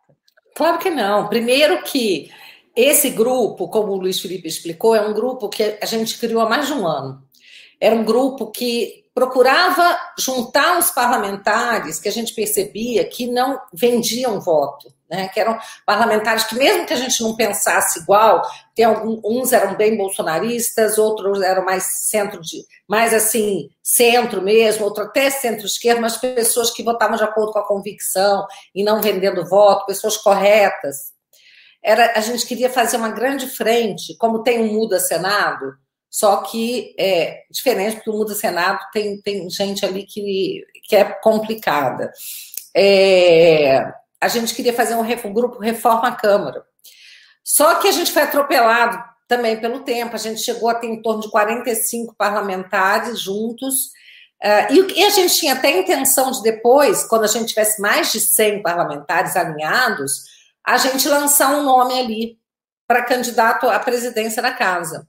Claro 0.53 0.79
que 0.79 0.89
não. 0.89 1.29
Primeiro 1.29 1.82
que 1.84 2.29
esse 2.75 3.10
grupo, 3.12 3.70
como 3.70 3.94
o 3.94 3.98
Luiz 3.98 4.20
Felipe 4.20 4.50
explicou, 4.50 4.94
é 4.94 5.01
um 5.01 5.13
grupo 5.13 5.48
que 5.48 5.77
a 5.82 5.86
gente 5.86 6.20
criou 6.20 6.41
há 6.41 6.50
mais 6.50 6.67
de 6.67 6.74
um 6.74 6.86
ano. 6.86 7.24
Era 7.79 7.96
um 7.96 8.03
grupo 8.03 8.51
que 8.51 9.06
procurava 9.18 9.98
juntar 10.16 10.78
os 10.78 10.92
parlamentares 10.92 12.00
que 12.00 12.08
a 12.08 12.12
gente 12.12 12.36
percebia 12.36 13.04
que 13.04 13.26
não 13.26 13.60
vendiam 13.74 14.40
voto, 14.40 14.94
né? 15.10 15.28
que 15.30 15.40
eram 15.40 15.58
parlamentares 15.88 16.44
que, 16.44 16.54
mesmo 16.54 16.86
que 16.86 16.94
a 16.94 16.98
gente 16.98 17.24
não 17.24 17.36
pensasse 17.36 18.02
igual, 18.02 18.44
tem 18.76 18.86
alguns 18.86 19.20
uns 19.26 19.54
eram 19.54 19.76
bem 19.76 19.98
bolsonaristas, 19.98 21.00
outros 21.00 21.42
eram 21.42 21.66
mais 21.66 21.84
centro 22.12 22.40
de, 22.40 22.64
mais 22.88 23.12
assim, 23.12 23.72
centro 23.82 24.40
mesmo, 24.40 24.86
outro 24.86 25.06
até 25.06 25.32
centro-esquerda, 25.32 26.00
mas 26.00 26.18
pessoas 26.18 26.70
que 26.70 26.84
votavam 26.84 27.18
de 27.18 27.24
acordo 27.24 27.54
com 27.54 27.58
a 27.58 27.68
convicção 27.68 28.46
e 28.76 28.84
não 28.84 29.02
vendendo 29.02 29.44
voto, 29.50 29.88
pessoas 29.88 30.16
corretas. 30.16 31.12
Era, 31.84 32.14
a 32.16 32.22
gente 32.22 32.46
queria 32.46 32.70
fazer 32.70 32.98
uma 32.98 33.10
grande 33.10 33.48
frente, 33.48 34.16
como 34.20 34.44
tem 34.44 34.62
um 34.62 34.72
Muda 34.74 35.00
Senado, 35.00 35.74
só 36.10 36.38
que 36.38 36.96
é 36.98 37.44
diferente, 37.52 37.98
porque 37.98 38.10
o 38.10 38.14
Muda 38.14 38.34
Senado 38.34 38.80
tem, 38.92 39.22
tem 39.22 39.50
gente 39.50 39.86
ali 39.86 40.04
que, 40.04 40.66
que 40.84 40.96
é 40.96 41.04
complicada. 41.04 42.12
É, 42.76 43.92
a 44.20 44.28
gente 44.28 44.56
queria 44.56 44.74
fazer 44.74 44.96
um, 44.96 45.02
um 45.02 45.34
grupo 45.34 45.60
Reforma 45.60 46.16
Câmara. 46.16 46.64
Só 47.44 47.76
que 47.76 47.88
a 47.88 47.92
gente 47.92 48.12
foi 48.12 48.24
atropelado 48.24 49.02
também 49.28 49.60
pelo 49.60 49.82
tempo. 49.82 50.16
A 50.16 50.20
gente 50.20 50.42
chegou 50.42 50.70
a 50.70 50.76
ter 50.76 50.88
em 50.88 51.02
torno 51.02 51.22
de 51.22 51.30
45 51.30 52.16
parlamentares 52.16 53.20
juntos. 53.20 53.92
Uh, 54.44 54.74
e, 54.74 55.00
e, 55.00 55.06
a 55.06 55.10
gente 55.10 55.36
tinha 55.36 55.54
até 55.54 55.70
a 55.70 55.80
intenção 55.80 56.32
de 56.32 56.44
depois, 56.44 57.04
quando 57.06 57.24
a 57.24 57.28
gente 57.28 57.48
tivesse 57.48 57.82
mais 57.82 58.12
de 58.12 58.20
100 58.20 58.62
parlamentares 58.62 59.36
alinhados, 59.36 60.26
a 60.64 60.78
gente 60.78 61.08
lançar 61.08 61.56
um 61.56 61.64
nome 61.64 61.98
ali 61.98 62.38
para 62.88 63.04
candidato 63.04 63.68
à 63.68 63.80
presidência 63.80 64.42
da 64.42 64.52
casa. 64.52 65.08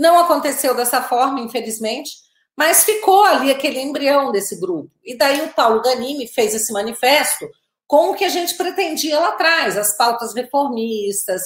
Não 0.00 0.18
aconteceu 0.18 0.74
dessa 0.74 1.02
forma, 1.02 1.40
infelizmente, 1.40 2.12
mas 2.56 2.84
ficou 2.84 3.22
ali 3.22 3.50
aquele 3.50 3.78
embrião 3.82 4.32
desse 4.32 4.58
grupo. 4.58 4.90
E 5.04 5.14
daí 5.14 5.42
o 5.42 5.52
Paulo 5.52 5.82
Ganimi 5.82 6.26
fez 6.26 6.54
esse 6.54 6.72
manifesto 6.72 7.46
com 7.86 8.10
o 8.10 8.14
que 8.14 8.24
a 8.24 8.30
gente 8.30 8.56
pretendia 8.56 9.20
lá 9.20 9.28
atrás, 9.28 9.76
as 9.76 9.94
pautas 9.98 10.34
reformistas, 10.34 11.42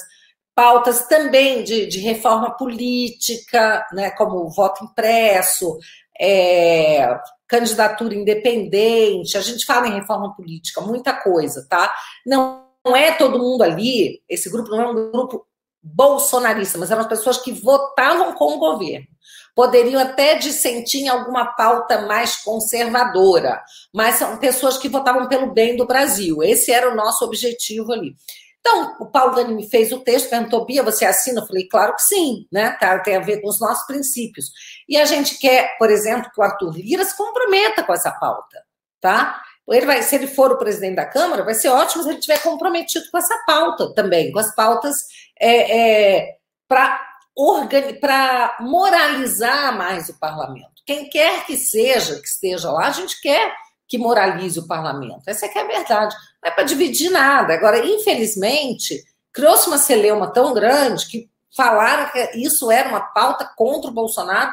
pautas 0.55 1.05
também 1.05 1.65
de, 1.65 1.85
de 1.85 1.99
reforma 1.99 2.55
política, 2.55 3.85
né, 3.91 4.11
como 4.11 4.37
o 4.37 4.49
voto 4.49 4.85
impresso, 4.85 5.77
é, 6.17 7.19
candidatura 7.49 8.15
independente, 8.15 9.37
a 9.37 9.41
gente 9.41 9.65
fala 9.65 9.89
em 9.89 9.95
reforma 9.95 10.33
política, 10.33 10.79
muita 10.79 11.11
coisa, 11.11 11.67
tá? 11.69 11.93
Não, 12.25 12.63
não 12.85 12.95
é 12.95 13.11
todo 13.11 13.37
mundo 13.37 13.63
ali, 13.63 14.21
esse 14.29 14.49
grupo 14.49 14.69
não 14.69 14.81
é 14.81 14.87
um 14.87 15.11
grupo 15.11 15.45
bolsonarista, 15.85 16.77
mas 16.79 16.89
eram 16.89 17.07
pessoas 17.07 17.37
que 17.37 17.51
votavam 17.51 18.33
com 18.33 18.55
o 18.55 18.57
governo. 18.57 19.05
Poderiam 19.53 20.01
até 20.01 20.35
dissentir 20.35 21.03
em 21.03 21.07
alguma 21.07 21.45
pauta 21.45 22.01
mais 22.01 22.37
conservadora, 22.37 23.61
mas 23.93 24.15
são 24.15 24.35
pessoas 24.37 24.77
que 24.77 24.89
votavam 24.89 25.29
pelo 25.29 25.53
bem 25.53 25.77
do 25.77 25.85
Brasil. 25.85 26.43
Esse 26.43 26.71
era 26.71 26.91
o 26.91 26.95
nosso 26.95 27.23
objetivo 27.23 27.93
ali. 27.93 28.15
Então, 28.59 28.95
o 28.99 29.05
Paulo 29.05 29.35
Gani 29.35 29.53
me 29.53 29.69
fez 29.69 29.91
o 29.91 29.99
texto, 29.99 30.29
perguntou, 30.29 30.65
Bia, 30.65 30.81
você 30.81 31.05
assina? 31.05 31.39
Eu 31.39 31.45
falei, 31.45 31.67
claro 31.67 31.93
que 31.93 32.01
sim, 32.01 32.47
né? 32.51 32.71
Tá, 32.79 32.97
tem 32.97 33.15
a 33.15 33.19
ver 33.19 33.39
com 33.39 33.47
os 33.47 33.59
nossos 33.59 33.85
princípios. 33.85 34.47
E 34.89 34.97
a 34.97 35.05
gente 35.05 35.37
quer, 35.37 35.77
por 35.77 35.91
exemplo, 35.91 36.31
que 36.33 36.41
o 36.41 36.43
Arthur 36.43 36.75
Lira 36.75 37.05
se 37.05 37.15
comprometa 37.15 37.83
com 37.83 37.93
essa 37.93 38.11
pauta, 38.11 38.57
tá? 38.99 39.39
Ele 39.69 39.85
vai, 39.85 40.01
se 40.03 40.15
ele 40.15 40.27
for 40.27 40.51
o 40.51 40.57
presidente 40.57 40.95
da 40.95 41.05
Câmara, 41.05 41.43
vai 41.43 41.53
ser 41.53 41.69
ótimo 41.69 42.03
se 42.03 42.09
ele 42.09 42.19
estiver 42.19 42.41
comprometido 42.41 43.05
com 43.11 43.17
essa 43.17 43.35
pauta 43.47 43.93
também, 43.93 44.31
com 44.31 44.39
as 44.39 44.53
pautas 44.53 44.95
é, 45.39 46.21
é, 46.21 46.37
para 46.67 48.57
moralizar 48.59 49.77
mais 49.77 50.09
o 50.09 50.19
parlamento. 50.19 50.81
Quem 50.85 51.09
quer 51.09 51.45
que 51.45 51.57
seja, 51.57 52.19
que 52.19 52.27
esteja 52.27 52.71
lá, 52.71 52.87
a 52.87 52.91
gente 52.91 53.19
quer 53.21 53.53
que 53.87 53.97
moralize 53.97 54.59
o 54.59 54.67
parlamento. 54.67 55.27
Essa 55.27 55.45
é 55.45 55.49
que 55.49 55.57
é 55.57 55.61
a 55.61 55.67
verdade. 55.67 56.15
Não 56.41 56.49
é 56.49 56.51
para 56.51 56.63
dividir 56.63 57.09
nada. 57.11 57.53
Agora, 57.53 57.85
infelizmente, 57.85 59.03
criou-se 59.33 59.67
uma 59.67 59.77
celeuma 59.77 60.31
tão 60.31 60.53
grande 60.53 61.07
que 61.07 61.29
falaram 61.55 62.11
que 62.11 62.37
isso 62.37 62.71
era 62.71 62.89
uma 62.89 63.01
pauta 63.01 63.49
contra 63.55 63.89
o 63.89 63.93
Bolsonaro. 63.93 64.51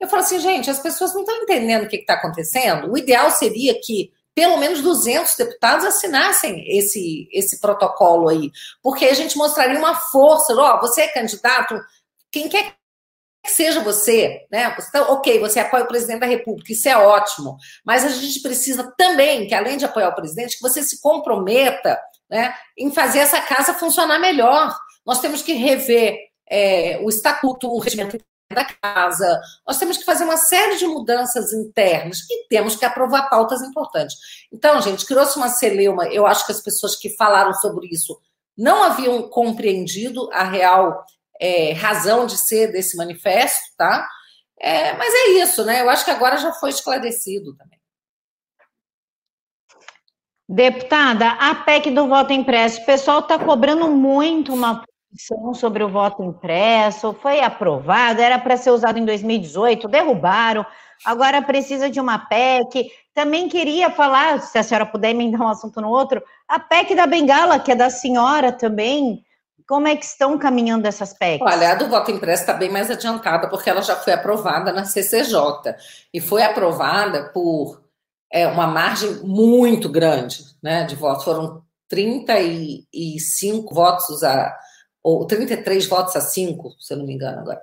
Eu 0.00 0.08
falo 0.08 0.22
assim, 0.22 0.38
gente, 0.38 0.70
as 0.70 0.80
pessoas 0.80 1.12
não 1.12 1.22
estão 1.22 1.36
entendendo 1.36 1.84
o 1.84 1.88
que 1.88 1.96
está 1.96 2.14
acontecendo. 2.14 2.92
O 2.92 2.96
ideal 2.96 3.30
seria 3.30 3.78
que 3.82 4.12
pelo 4.38 4.56
menos 4.56 4.80
200 4.80 5.34
deputados 5.34 5.84
assinassem 5.84 6.64
esse, 6.68 7.28
esse 7.32 7.60
protocolo 7.60 8.28
aí, 8.28 8.52
porque 8.80 9.04
a 9.06 9.12
gente 9.12 9.36
mostraria 9.36 9.76
uma 9.76 9.96
força, 9.96 10.54
ó, 10.54 10.76
oh, 10.76 10.80
você 10.80 11.00
é 11.00 11.08
candidato, 11.08 11.76
quem 12.30 12.48
quer 12.48 12.76
que 13.44 13.50
seja 13.50 13.80
você, 13.80 14.46
né? 14.48 14.72
Você 14.76 14.92
tá, 14.92 15.02
ok, 15.10 15.40
você 15.40 15.58
apoia 15.58 15.82
o 15.82 15.88
presidente 15.88 16.20
da 16.20 16.26
República, 16.26 16.72
isso 16.72 16.88
é 16.88 16.96
ótimo, 16.96 17.56
mas 17.84 18.04
a 18.04 18.10
gente 18.10 18.40
precisa 18.40 18.94
também, 18.96 19.48
que 19.48 19.54
além 19.56 19.76
de 19.76 19.84
apoiar 19.84 20.10
o 20.10 20.14
presidente, 20.14 20.54
que 20.54 20.62
você 20.62 20.84
se 20.84 21.00
comprometa 21.00 21.98
né, 22.30 22.54
em 22.76 22.92
fazer 22.92 23.18
essa 23.18 23.40
casa 23.40 23.74
funcionar 23.74 24.20
melhor. 24.20 24.72
Nós 25.04 25.20
temos 25.20 25.42
que 25.42 25.52
rever 25.52 26.16
é, 26.48 27.00
o 27.02 27.08
estatuto, 27.08 27.68
o 27.68 27.80
regimento 27.80 28.16
da 28.54 28.64
casa. 28.64 29.40
Nós 29.66 29.78
temos 29.78 29.98
que 29.98 30.04
fazer 30.04 30.24
uma 30.24 30.36
série 30.36 30.76
de 30.76 30.86
mudanças 30.86 31.52
internas 31.52 32.18
e 32.30 32.46
temos 32.48 32.76
que 32.76 32.84
aprovar 32.84 33.28
pautas 33.28 33.60
importantes. 33.62 34.16
Então, 34.52 34.80
gente, 34.80 35.04
criou-se 35.04 35.36
uma 35.36 35.48
celeuma. 35.48 36.06
Eu 36.06 36.26
acho 36.26 36.46
que 36.46 36.52
as 36.52 36.60
pessoas 36.60 36.96
que 36.96 37.14
falaram 37.16 37.52
sobre 37.54 37.88
isso 37.88 38.18
não 38.56 38.82
haviam 38.82 39.28
compreendido 39.28 40.30
a 40.32 40.44
real 40.44 41.04
é, 41.40 41.72
razão 41.72 42.26
de 42.26 42.36
ser 42.36 42.72
desse 42.72 42.96
manifesto, 42.96 43.76
tá? 43.76 44.08
É, 44.60 44.94
mas 44.94 45.12
é 45.14 45.28
isso, 45.42 45.64
né? 45.64 45.82
Eu 45.82 45.90
acho 45.90 46.04
que 46.04 46.10
agora 46.10 46.36
já 46.38 46.52
foi 46.52 46.70
esclarecido 46.70 47.54
também. 47.54 47.78
Deputada, 50.48 51.28
a 51.32 51.54
PEC 51.54 51.90
do 51.90 52.08
voto 52.08 52.32
impresso, 52.32 52.80
o 52.80 52.86
pessoal 52.86 53.20
está 53.20 53.38
cobrando 53.38 53.86
muito 53.88 54.52
uma 54.54 54.82
sobre 55.54 55.82
o 55.82 55.88
voto 55.88 56.22
impresso, 56.22 57.16
foi 57.22 57.40
aprovado, 57.40 58.20
era 58.20 58.38
para 58.38 58.56
ser 58.56 58.70
usado 58.70 58.98
em 58.98 59.04
2018, 59.04 59.88
derrubaram, 59.88 60.66
agora 61.04 61.40
precisa 61.40 61.88
de 61.88 62.00
uma 62.00 62.18
PEC. 62.18 62.90
Também 63.14 63.48
queria 63.48 63.90
falar, 63.90 64.40
se 64.40 64.58
a 64.58 64.62
senhora 64.62 64.86
puder 64.86 65.10
emendar 65.10 65.40
um 65.40 65.48
assunto 65.48 65.80
no 65.80 65.88
outro, 65.88 66.22
a 66.46 66.58
PEC 66.60 66.94
da 66.94 67.06
Bengala, 67.06 67.58
que 67.58 67.72
é 67.72 67.74
da 67.74 67.90
senhora 67.90 68.52
também. 68.52 69.24
Como 69.66 69.86
é 69.86 69.94
que 69.94 70.04
estão 70.04 70.38
caminhando 70.38 70.86
essas 70.86 71.12
PECs? 71.12 71.46
Olha, 71.46 71.72
a 71.72 71.74
do 71.74 71.88
voto 71.88 72.10
impresso 72.10 72.42
está 72.42 72.54
bem 72.54 72.70
mais 72.70 72.90
adiantada, 72.90 73.48
porque 73.48 73.68
ela 73.68 73.82
já 73.82 73.96
foi 73.96 74.14
aprovada 74.14 74.72
na 74.72 74.84
CCJ. 74.84 75.74
E 76.12 76.20
foi 76.20 76.42
aprovada 76.42 77.30
por 77.34 77.82
é, 78.32 78.46
uma 78.46 78.66
margem 78.66 79.16
muito 79.24 79.88
grande 79.90 80.42
né, 80.62 80.84
de 80.84 80.94
votos. 80.94 81.24
Foram 81.24 81.62
35 81.88 83.74
votos 83.74 84.22
a 84.22 84.56
ou 85.08 85.24
33 85.26 85.86
votos 85.86 86.14
a 86.16 86.20
5, 86.20 86.76
se 86.78 86.92
eu 86.92 86.98
não 86.98 87.06
me 87.06 87.14
engano 87.14 87.40
agora. 87.40 87.62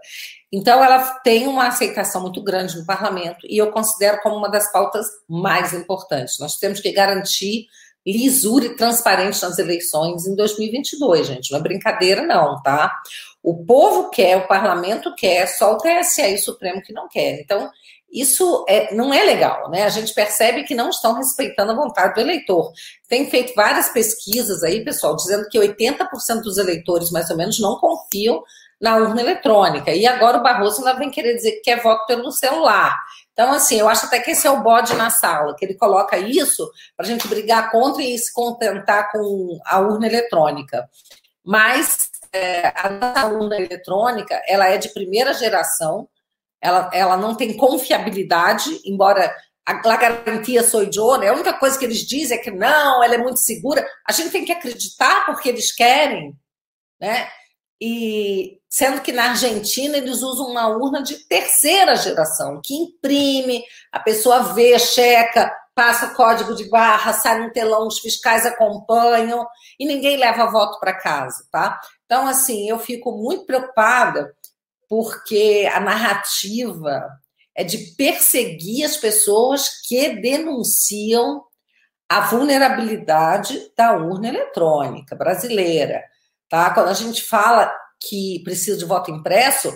Então, 0.52 0.84
ela 0.84 1.00
tem 1.20 1.46
uma 1.46 1.68
aceitação 1.68 2.24
muito 2.24 2.42
grande 2.42 2.76
no 2.76 2.86
parlamento 2.86 3.46
e 3.48 3.56
eu 3.56 3.72
considero 3.72 4.20
como 4.24 4.36
uma 4.36 4.50
das 4.50 4.72
pautas 4.72 5.06
mais 5.30 5.72
importantes. 5.72 6.40
Nós 6.40 6.58
temos 6.58 6.80
que 6.80 6.92
garantir 6.92 7.68
lisura 8.06 8.66
e 8.66 8.76
transparência 8.76 9.48
nas 9.48 9.60
eleições 9.60 10.26
em 10.26 10.36
2022, 10.36 11.28
gente. 11.28 11.52
Não 11.52 11.60
é 11.60 11.62
brincadeira, 11.62 12.24
não, 12.24 12.62
tá? 12.64 12.92
O 13.44 13.64
povo 13.64 14.10
quer, 14.10 14.38
o 14.38 14.48
parlamento 14.48 15.14
quer, 15.16 15.48
só 15.48 15.74
o 15.74 15.78
TSE 15.78 16.22
e 16.22 16.36
o 16.36 16.40
Supremo 16.40 16.82
que 16.82 16.94
não 16.94 17.08
quer. 17.08 17.40
Então, 17.42 17.70
isso 18.12 18.66
é, 18.68 18.94
não 18.94 19.14
é 19.14 19.24
legal, 19.24 19.70
né? 19.70 19.84
A 19.84 19.90
gente 19.90 20.14
percebe 20.14 20.64
que 20.64 20.76
não 20.76 20.90
estão 20.90 21.14
respeitando 21.14 21.72
a 21.72 21.76
vontade 21.76 22.16
do 22.16 22.22
eleitor. 22.22 22.72
Tem 23.10 23.30
feito 23.30 23.54
várias 23.56 23.90
pesquisas 23.90 24.64
aí, 24.64 24.84
pessoal, 24.84 25.16
dizendo 25.16 25.48
que 25.50 25.60
80% 25.60 26.42
dos 26.42 26.58
eleitores, 26.58 27.12
mais 27.12 27.30
ou 27.30 27.38
menos, 27.38 27.60
não 27.60 27.78
confiam 27.78 28.42
na 28.80 28.98
urna 28.98 29.22
eletrônica. 29.22 29.92
E 29.92 30.06
agora 30.06 30.38
o 30.38 30.44
Barroso 30.44 30.80
ainda 30.80 30.98
vem 30.98 31.10
querer 31.10 31.36
dizer 31.36 31.54
que 31.54 31.62
quer 31.62 31.82
voto 31.82 32.06
pelo 32.06 32.32
celular. 32.32 32.96
Então, 33.34 33.52
assim, 33.52 33.80
eu 33.80 33.90
acho 33.90 34.06
até 34.06 34.20
que 34.20 34.32
esse 34.32 34.48
é 34.48 34.52
o 34.52 34.64
bode 34.64 34.94
na 34.96 35.10
sala, 35.10 35.56
que 35.56 35.66
ele 35.66 35.76
coloca 35.76 36.18
isso 36.18 36.70
para 36.96 37.06
a 37.06 37.10
gente 37.10 37.28
brigar 37.28 37.72
contra 37.72 38.02
e 38.02 38.18
se 38.18 38.34
contentar 38.34 39.12
com 39.12 39.60
a 39.66 39.80
urna 39.80 40.08
eletrônica. 40.08 40.90
Mas 41.44 42.10
é, 42.32 42.72
a 42.76 43.28
urna 43.28 43.58
eletrônica, 43.58 44.42
ela 44.48 44.68
é 44.68 44.78
de 44.78 44.90
primeira 44.90 45.34
geração, 45.34 46.08
ela, 46.62 46.90
ela 46.94 47.18
não 47.18 47.36
tem 47.36 47.56
confiabilidade, 47.56 48.82
embora 48.86 49.34
a, 49.66 49.72
a 49.74 49.98
garantia 49.98 50.64
sou 50.64 50.86
de 50.86 51.00
ouro, 51.00 51.28
a 51.28 51.34
única 51.34 51.54
coisa 51.54 51.78
que 51.78 51.86
eles 51.86 52.00
dizem 52.00 52.38
é 52.38 52.42
que 52.42 52.52
não, 52.52 53.04
ela 53.04 53.16
é 53.16 53.18
muito 53.18 53.40
segura. 53.40 53.86
A 54.08 54.12
gente 54.12 54.30
tem 54.32 54.46
que 54.46 54.52
acreditar 54.52 55.26
porque 55.26 55.50
eles 55.50 55.74
querem, 55.74 56.36
né? 57.00 57.28
E 57.82 58.60
sendo 58.70 59.02
que 59.02 59.12
na 59.12 59.30
Argentina 59.30 59.98
eles 59.98 60.22
usam 60.22 60.48
uma 60.48 60.68
urna 60.68 61.02
de 61.02 61.28
terceira 61.28 61.96
geração, 61.96 62.62
que 62.64 62.74
imprime, 62.74 63.64
a 63.92 64.00
pessoa 64.00 64.54
vê, 64.54 64.78
checa, 64.80 65.52
passa 65.74 66.16
código 66.16 66.56
de 66.56 66.70
barra, 66.70 67.12
sai 67.12 67.42
no 67.42 67.52
telão, 67.52 67.88
os 67.88 68.00
fiscais 68.00 68.46
acompanham 68.46 69.46
e 69.78 69.86
ninguém 69.86 70.18
leva 70.18 70.50
voto 70.50 70.80
para 70.80 70.98
casa, 70.98 71.46
tá? 71.52 71.80
Então, 72.06 72.28
assim, 72.28 72.70
eu 72.70 72.80
fico 72.80 73.12
muito 73.12 73.46
preocupada 73.46 74.34
porque 74.90 75.70
a 75.74 75.80
narrativa 75.80 77.08
é 77.56 77.64
de 77.64 77.78
perseguir 77.96 78.86
as 78.86 78.98
pessoas 78.98 79.70
que 79.88 80.10
denunciam 80.22 81.44
a 82.10 82.22
vulnerabilidade 82.22 83.72
da 83.76 83.98
urna 83.98 84.28
eletrônica 84.28 85.16
brasileira. 85.16 86.04
Tá? 86.50 86.74
Quando 86.74 86.90
a 86.90 86.94
gente 86.94 87.24
fala 87.24 87.74
que 88.00 88.42
precisa 88.44 88.78
de 88.78 88.86
voto 88.86 89.10
impresso, 89.10 89.74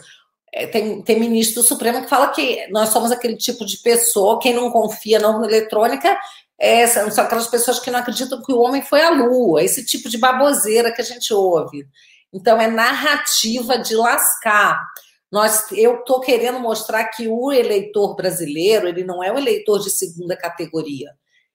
é, 0.54 0.68
tem, 0.68 1.01
tem 1.01 1.20
ministro 1.20 1.62
do 1.62 1.68
Supremo 1.68 2.01
que 2.01 2.10
fala 2.10 2.30
que 2.30 2.68
nós 2.70 2.89
somos 2.89 3.12
aquele 3.12 3.38
tipo 3.38 3.66
de 3.66 3.78
pessoa, 3.78 4.39
quem 4.39 4.54
não 4.54 4.72
confia 4.72 5.20
na 5.20 5.30
urna 5.30 5.48
eletrônica 5.48 6.18
é, 6.60 6.86
são 6.88 7.24
aquelas 7.24 7.48
pessoas 7.48 7.80
que 7.80 7.89
não 7.89 8.00
acreditam 8.00 8.42
que 8.42 8.51
o 8.51 8.60
homem 8.60 8.82
foi 8.82 9.01
à 9.01 9.10
lua, 9.10 9.63
esse 9.63 9.86
tipo 9.86 10.10
de 10.10 10.18
baboseira 10.18 10.92
que 10.92 11.01
a 11.01 11.06
gente 11.06 11.34
ouve. 11.34 11.88
Então, 12.34 12.60
é 12.60 12.68
narrativa 12.68 13.78
de 13.78 13.96
lascar. 13.96 14.84
Nós, 15.32 15.72
eu 15.72 16.00
estou 16.00 16.20
querendo 16.20 16.60
mostrar 16.60 17.06
que 17.06 17.28
o 17.28 17.52
eleitor 17.52 18.16
brasileiro 18.16 18.88
ele 18.88 19.04
não 19.04 19.24
é 19.24 19.32
um 19.32 19.38
eleitor 19.38 19.80
de 19.80 19.90
segunda 19.90 20.36
categoria. 20.36 21.12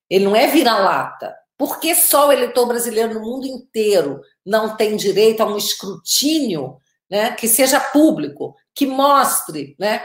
Ele 0.09 0.25
não 0.25 0.37
é 0.37 0.47
vira-lata. 0.47 1.35
Por 1.57 1.79
que 1.79 1.95
só 1.95 2.29
o 2.29 2.33
eleitor 2.33 2.67
brasileiro 2.67 3.15
no 3.15 3.21
mundo 3.21 3.47
inteiro 3.47 4.21
não 4.45 4.77
tem 4.77 4.97
direito 4.97 5.41
a 5.43 5.47
um 5.47 5.57
escrutínio 5.57 6.79
né, 7.11 7.33
que 7.33 7.47
seja 7.47 7.79
público, 7.79 8.55
que 8.75 8.87
mostre 8.87 9.77
né, 9.79 10.05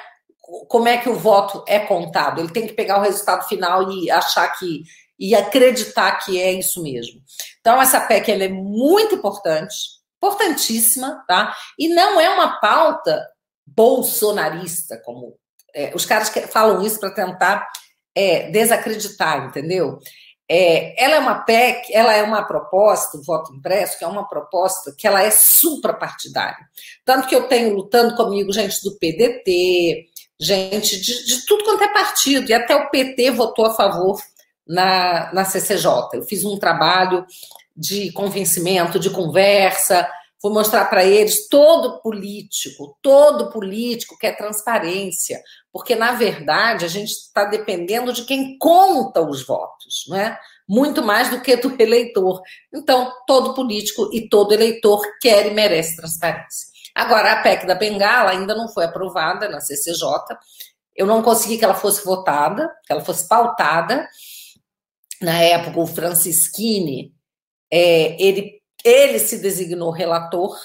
como 0.68 0.88
é 0.88 0.98
que 0.98 1.10
o 1.10 1.16
voto 1.16 1.64
é 1.68 1.80
contado? 1.80 2.40
Ele 2.40 2.52
tem 2.52 2.68
que 2.68 2.74
pegar 2.74 3.00
o 3.00 3.04
resultado 3.04 3.48
final 3.48 3.92
e 3.92 4.10
achar 4.10 4.48
que 4.58 4.84
e 5.20 5.36
acreditar 5.36 6.14
que 6.20 6.42
é 6.42 6.54
isso 6.54 6.82
mesmo. 6.82 7.22
Então, 7.60 7.82
essa 7.82 8.00
PEC 8.00 8.32
ela 8.32 8.46
é 8.46 8.50
muito 8.50 9.16
importante, 9.16 9.76
importantíssima, 10.20 11.24
tá? 11.28 11.56
E 11.78 11.90
não 11.90 12.20
é 12.20 12.30
uma 12.30 12.60
pauta 12.60 13.28
bolsonarista, 13.66 15.02
como 15.04 15.38
é, 15.74 15.92
os 15.96 16.06
caras 16.06 16.30
que 16.30 16.42
falam 16.42 16.86
isso 16.86 17.00
para 17.00 17.12
tentar 17.12 17.68
é, 18.16 18.50
desacreditar, 18.52 19.46
entendeu? 19.46 20.00
É, 20.52 21.02
ela 21.02 21.16
é 21.16 21.20
uma 21.20 21.36
PEC, 21.44 21.94
ela 21.94 22.14
é 22.14 22.24
uma 22.24 22.44
proposta, 22.44 23.18
o 23.18 23.24
voto 23.24 23.54
impresso, 23.54 24.00
que 24.00 24.04
é 24.04 24.08
uma 24.08 24.28
proposta 24.28 24.94
que 24.98 25.08
ela 25.08 25.22
é 25.22 25.30
suprapartidária. 25.30 26.68
Tanto 27.06 27.28
que 27.28 27.36
eu 27.36 27.48
tenho 27.48 27.76
lutando 27.76 28.16
comigo 28.16 28.52
gente 28.52 28.82
do 28.84 28.98
PDT, 28.98 30.08
gente 30.40 31.00
de, 31.00 31.26
de 31.26 31.46
tudo 31.46 31.64
quanto 31.64 31.84
é 31.84 31.94
partido, 31.94 32.50
e 32.50 32.54
até 32.54 32.76
o 32.76 32.90
PT 32.90 33.30
votou 33.32 33.68
a 33.68 33.76
favor 33.76 34.20
na, 34.68 35.32
na 35.34 35.46
CCJ. 35.46 36.10
Eu 36.14 36.24
fiz 36.24 36.44
um 36.44 36.58
trabalho 36.58 37.26
de 37.80 38.12
convencimento, 38.12 39.00
de 39.00 39.10
conversa, 39.10 40.08
Vou 40.42 40.54
mostrar 40.54 40.86
para 40.86 41.04
eles 41.04 41.50
todo 41.50 42.02
político, 42.02 42.98
todo 43.02 43.50
político 43.52 44.18
quer 44.18 44.38
transparência, 44.38 45.42
porque 45.70 45.96
na 45.96 46.14
verdade 46.14 46.86
a 46.86 46.88
gente 46.88 47.12
está 47.12 47.44
dependendo 47.44 48.14
de 48.14 48.24
quem 48.24 48.58
conta 48.58 49.22
os 49.22 49.46
votos, 49.46 50.06
não 50.08 50.18
é? 50.18 50.40
Muito 50.68 51.04
mais 51.04 51.30
do 51.30 51.42
que 51.42 51.58
do 51.58 51.76
eleitor. 51.82 52.42
Então, 52.74 53.12
todo 53.28 53.54
político 53.54 54.10
e 54.14 54.30
todo 54.30 54.54
eleitor 54.54 55.02
quer 55.20 55.48
e 55.48 55.54
merece 55.54 55.98
transparência. 55.98 56.70
Agora, 56.96 57.34
a 57.34 57.42
PEC 57.42 57.66
da 57.66 57.76
Bengala 57.76 58.32
ainda 58.32 58.56
não 58.56 58.70
foi 58.70 58.86
aprovada 58.86 59.50
na 59.50 59.60
CCJ. 59.60 60.08
Eu 60.96 61.06
não 61.06 61.22
consegui 61.22 61.58
que 61.58 61.66
ela 61.66 61.74
fosse 61.74 62.06
votada, 62.06 62.72
que 62.86 62.94
ela 62.94 63.04
fosse 63.04 63.28
pautada. 63.28 64.08
Na 65.22 65.42
época, 65.42 65.80
o 65.80 65.88
Francisquini, 65.88 67.14
é, 67.72 68.22
ele 68.22 68.60
ele 68.84 69.20
se 69.20 69.40
designou 69.40 69.92
relator, 69.92 70.58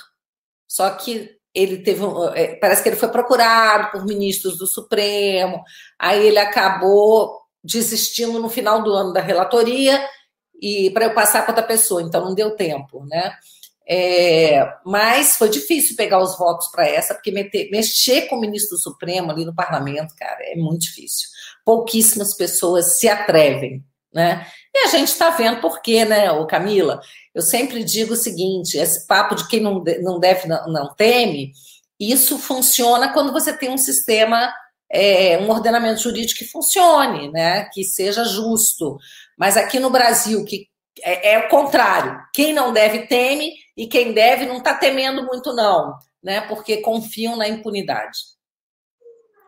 só 0.68 0.88
que 0.90 1.30
ele 1.52 1.78
teve 1.78 2.02
é, 2.34 2.56
parece 2.56 2.82
que 2.82 2.88
ele 2.88 2.96
foi 2.96 3.08
procurado 3.08 3.90
por 3.92 4.04
ministros 4.04 4.58
do 4.58 4.66
Supremo, 4.66 5.62
aí 5.98 6.26
ele 6.26 6.38
acabou 6.38 7.40
desistindo 7.62 8.38
no 8.38 8.48
final 8.48 8.82
do 8.82 8.92
ano 8.92 9.12
da 9.12 9.20
relatoria 9.20 10.06
e 10.60 10.90
para 10.90 11.06
eu 11.06 11.14
passar 11.14 11.42
para 11.42 11.52
outra 11.52 11.66
pessoa, 11.66 12.02
então 12.02 12.24
não 12.24 12.34
deu 12.34 12.56
tempo, 12.56 13.04
né? 13.06 13.34
É, 13.86 14.66
mas 14.84 15.36
foi 15.36 15.50
difícil 15.50 15.94
pegar 15.94 16.18
os 16.18 16.38
votos 16.38 16.68
para 16.68 16.88
essa, 16.88 17.14
porque 17.14 17.30
meter, 17.30 17.70
mexer 17.70 18.22
com 18.22 18.36
o 18.36 18.40
ministro 18.40 18.76
do 18.76 18.82
Supremo 18.82 19.30
ali 19.30 19.44
no 19.44 19.54
parlamento, 19.54 20.14
cara, 20.16 20.38
é 20.40 20.56
muito 20.56 20.82
difícil. 20.82 21.28
Pouquíssimas 21.64 22.34
pessoas 22.34 22.98
se 22.98 23.08
atrevem, 23.08 23.84
né? 24.12 24.46
E 24.74 24.78
a 24.78 24.88
gente 24.88 25.08
está 25.08 25.30
vendo 25.30 25.60
por 25.60 25.80
quê, 25.80 26.04
né, 26.04 26.32
o 26.32 26.46
Camila? 26.46 27.00
Eu 27.32 27.42
sempre 27.42 27.84
digo 27.84 28.14
o 28.14 28.16
seguinte: 28.16 28.76
esse 28.76 29.06
papo 29.06 29.36
de 29.36 29.46
quem 29.46 29.60
não, 29.60 29.84
não 30.02 30.18
deve, 30.18 30.48
não, 30.48 30.66
não 30.66 30.94
teme, 30.94 31.52
isso 31.98 32.38
funciona 32.38 33.12
quando 33.12 33.32
você 33.32 33.56
tem 33.56 33.70
um 33.70 33.78
sistema, 33.78 34.52
é, 34.90 35.38
um 35.38 35.48
ordenamento 35.48 36.00
jurídico 36.00 36.40
que 36.40 36.50
funcione, 36.50 37.30
né? 37.30 37.68
Que 37.72 37.84
seja 37.84 38.24
justo. 38.24 38.98
Mas 39.38 39.56
aqui 39.56 39.78
no 39.78 39.90
Brasil, 39.90 40.44
que 40.44 40.68
é, 41.02 41.34
é 41.34 41.38
o 41.38 41.48
contrário, 41.48 42.20
quem 42.32 42.52
não 42.52 42.72
deve 42.72 43.06
teme 43.06 43.52
e 43.76 43.86
quem 43.86 44.12
deve 44.12 44.44
não 44.46 44.58
está 44.58 44.74
temendo 44.74 45.24
muito, 45.24 45.52
não, 45.54 45.96
né? 46.22 46.40
Porque 46.42 46.78
confiam 46.78 47.36
na 47.36 47.48
impunidade. 47.48 48.18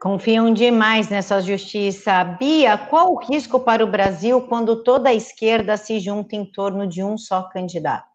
Confiam 0.06 0.54
demais 0.54 1.08
nessa 1.08 1.40
justiça. 1.40 2.22
Bia, 2.22 2.78
qual 2.78 3.12
o 3.12 3.18
risco 3.18 3.58
para 3.58 3.82
o 3.82 3.90
Brasil 3.90 4.40
quando 4.42 4.84
toda 4.84 5.08
a 5.08 5.12
esquerda 5.12 5.76
se 5.76 5.98
junta 5.98 6.36
em 6.36 6.44
torno 6.44 6.86
de 6.86 7.02
um 7.02 7.18
só 7.18 7.42
candidato? 7.42 8.06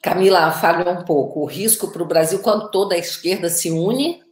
Camila, 0.00 0.52
fale 0.52 0.88
um 0.88 1.04
pouco. 1.04 1.40
O 1.40 1.46
risco 1.46 1.90
para 1.90 2.00
o 2.04 2.06
Brasil 2.06 2.40
quando 2.40 2.70
toda 2.70 2.94
a 2.94 2.98
esquerda 2.98 3.48
se 3.48 3.72
une? 3.72 4.22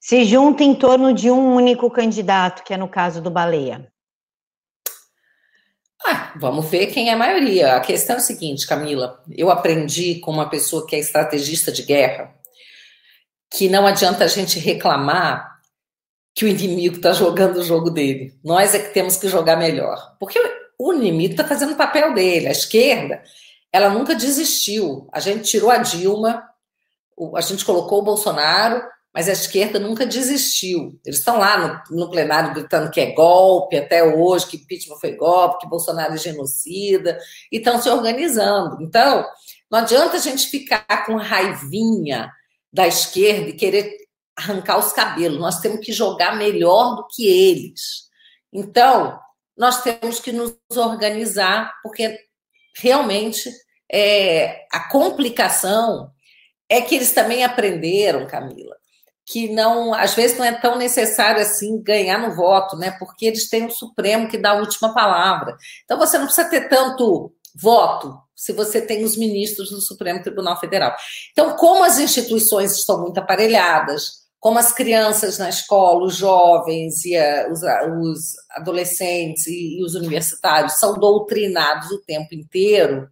Se 0.00 0.24
junta 0.24 0.64
em 0.64 0.74
torno 0.74 1.12
de 1.12 1.30
um 1.30 1.54
único 1.54 1.90
candidato, 1.90 2.64
que 2.64 2.72
é 2.72 2.78
no 2.78 2.88
caso 2.88 3.20
do 3.20 3.30
Baleia. 3.30 3.92
Ah, 6.06 6.32
vamos 6.36 6.68
ver 6.68 6.86
quem 6.86 7.10
é 7.10 7.12
a 7.12 7.16
maioria. 7.16 7.76
A 7.76 7.80
questão 7.80 8.16
é 8.16 8.18
a 8.18 8.22
seguinte, 8.22 8.66
Camila. 8.66 9.22
Eu 9.30 9.50
aprendi 9.50 10.16
com 10.20 10.30
uma 10.30 10.48
pessoa 10.48 10.86
que 10.86 10.96
é 10.96 10.98
estrategista 10.98 11.70
de 11.70 11.82
guerra 11.82 12.34
que 13.50 13.68
não 13.68 13.86
adianta 13.86 14.24
a 14.24 14.28
gente 14.28 14.58
reclamar 14.58 15.58
que 16.34 16.44
o 16.44 16.48
inimigo 16.48 16.96
está 16.96 17.12
jogando 17.12 17.56
o 17.56 17.64
jogo 17.64 17.90
dele. 17.90 18.38
Nós 18.44 18.74
é 18.74 18.78
que 18.78 18.94
temos 18.94 19.16
que 19.16 19.28
jogar 19.28 19.56
melhor. 19.56 20.16
Porque 20.18 20.38
o 20.78 20.92
inimigo 20.94 21.32
está 21.32 21.44
fazendo 21.44 21.72
o 21.72 21.76
papel 21.76 22.14
dele. 22.14 22.46
A 22.46 22.52
esquerda, 22.52 23.22
ela 23.72 23.88
nunca 23.88 24.14
desistiu. 24.14 25.08
A 25.12 25.18
gente 25.18 25.50
tirou 25.50 25.70
a 25.70 25.78
Dilma, 25.78 26.44
a 27.34 27.40
gente 27.40 27.64
colocou 27.64 27.98
o 27.98 28.04
Bolsonaro, 28.04 28.82
mas 29.12 29.28
a 29.28 29.32
esquerda 29.32 29.78
nunca 29.78 30.06
desistiu. 30.06 30.98
Eles 31.04 31.18
estão 31.18 31.38
lá 31.38 31.82
no, 31.90 31.96
no, 31.96 32.10
plenário 32.10 32.54
gritando 32.54 32.90
que 32.90 33.00
é 33.00 33.12
golpe 33.12 33.76
até 33.76 34.04
hoje, 34.04 34.46
que 34.46 34.56
impeachment 34.56 34.98
foi 34.98 35.16
golpe, 35.16 35.60
que 35.60 35.68
Bolsonaro 35.68 36.14
é 36.14 36.18
genocida, 36.18 37.18
e 37.50 37.58
estão 37.58 37.80
se 37.80 37.88
organizando. 37.88 38.80
Então, 38.82 39.26
não 39.70 39.80
adianta 39.80 40.16
a 40.16 40.20
gente 40.20 40.48
ficar 40.48 41.04
com 41.06 41.16
raivinha 41.16 42.30
da 42.72 42.86
esquerda 42.86 43.48
e 43.48 43.54
querer 43.56 43.96
arrancar 44.36 44.78
os 44.78 44.92
cabelos. 44.92 45.40
Nós 45.40 45.60
temos 45.60 45.84
que 45.84 45.92
jogar 45.92 46.36
melhor 46.36 46.94
do 46.96 47.06
que 47.08 47.26
eles. 47.26 48.08
Então, 48.52 49.18
nós 49.56 49.82
temos 49.82 50.20
que 50.20 50.32
nos 50.32 50.56
organizar, 50.76 51.72
porque 51.82 52.16
realmente 52.76 53.50
é, 53.92 54.66
a 54.72 54.88
complicação 54.88 56.10
é 56.68 56.80
que 56.80 56.94
eles 56.94 57.12
também 57.12 57.44
aprenderam, 57.44 58.26
Camila, 58.26 58.79
que 59.30 59.48
não, 59.48 59.94
às 59.94 60.14
vezes 60.14 60.36
não 60.36 60.44
é 60.44 60.52
tão 60.52 60.76
necessário 60.76 61.40
assim 61.40 61.80
ganhar 61.80 62.18
no 62.18 62.34
voto, 62.34 62.76
né? 62.76 62.90
Porque 62.98 63.26
eles 63.26 63.48
têm 63.48 63.66
o 63.66 63.70
Supremo 63.70 64.28
que 64.28 64.36
dá 64.36 64.50
a 64.50 64.58
última 64.58 64.92
palavra. 64.92 65.56
Então 65.84 65.96
você 65.96 66.18
não 66.18 66.26
precisa 66.26 66.50
ter 66.50 66.68
tanto 66.68 67.32
voto, 67.54 68.18
se 68.34 68.52
você 68.52 68.80
tem 68.80 69.04
os 69.04 69.16
ministros 69.16 69.70
do 69.70 69.80
Supremo 69.80 70.22
Tribunal 70.22 70.58
Federal. 70.58 70.96
Então, 71.30 71.56
como 71.56 71.84
as 71.84 71.98
instituições 71.98 72.76
estão 72.76 73.00
muito 73.00 73.18
aparelhadas, 73.18 74.20
como 74.40 74.58
as 74.58 74.72
crianças 74.72 75.38
na 75.38 75.48
escola, 75.48 76.04
os 76.04 76.16
jovens 76.16 77.04
e 77.04 77.16
a, 77.16 77.48
os, 77.50 77.60
os, 77.62 78.32
adolescentes 78.50 79.46
e, 79.46 79.78
e, 79.78 79.84
os 79.84 79.94
universitários 79.94 80.78
são 80.78 80.98
doutrinados 80.98 81.90
o 81.90 82.00
tempo 82.00 82.34
inteiro, 82.34 83.08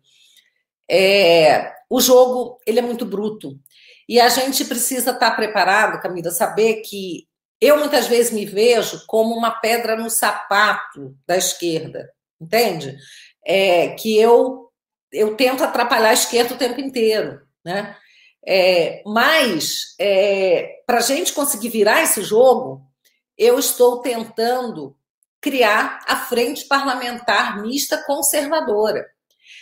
é, 0.91 1.71
o 1.91 2.01
jogo 2.01 2.59
ele 2.67 2.79
é 2.79 2.83
muito 2.83 3.05
bruto. 3.05 3.59
E 4.09 4.19
a 4.21 4.29
gente 4.29 4.65
precisa 4.65 5.11
estar 5.11 5.33
preparado, 5.33 6.01
Camila, 6.01 6.31
saber 6.31 6.77
que 6.77 7.29
eu 7.61 7.79
muitas 7.79 8.07
vezes 8.07 8.33
me 8.33 8.47
vejo 8.47 9.05
como 9.07 9.35
uma 9.35 9.51
pedra 9.51 9.97
no 9.97 10.09
sapato 10.09 11.15
da 11.27 11.37
esquerda, 11.37 12.11
entende? 12.41 12.97
É, 13.45 13.89
que 13.91 14.19
eu 14.19 14.67
eu 15.11 15.35
tento 15.37 15.65
atrapalhar 15.65 16.11
a 16.11 16.15
esquerda 16.15 16.55
o 16.55 16.59
tempo 16.59 16.81
inteiro, 16.81 17.41
né? 17.65 17.97
É, 18.47 19.03
mas 19.07 19.95
é, 19.99 20.81
para 20.87 20.99
a 20.99 21.03
gente 21.03 21.33
conseguir 21.33 21.71
virar 21.71 22.03
esse 22.03 22.23
jogo, 22.23 22.83
eu 23.37 23.59
estou 23.59 24.01
tentando 24.01 24.97
criar 25.41 26.01
a 26.07 26.17
frente 26.17 26.67
parlamentar 26.67 27.61
mista 27.63 28.03
conservadora. 28.05 29.07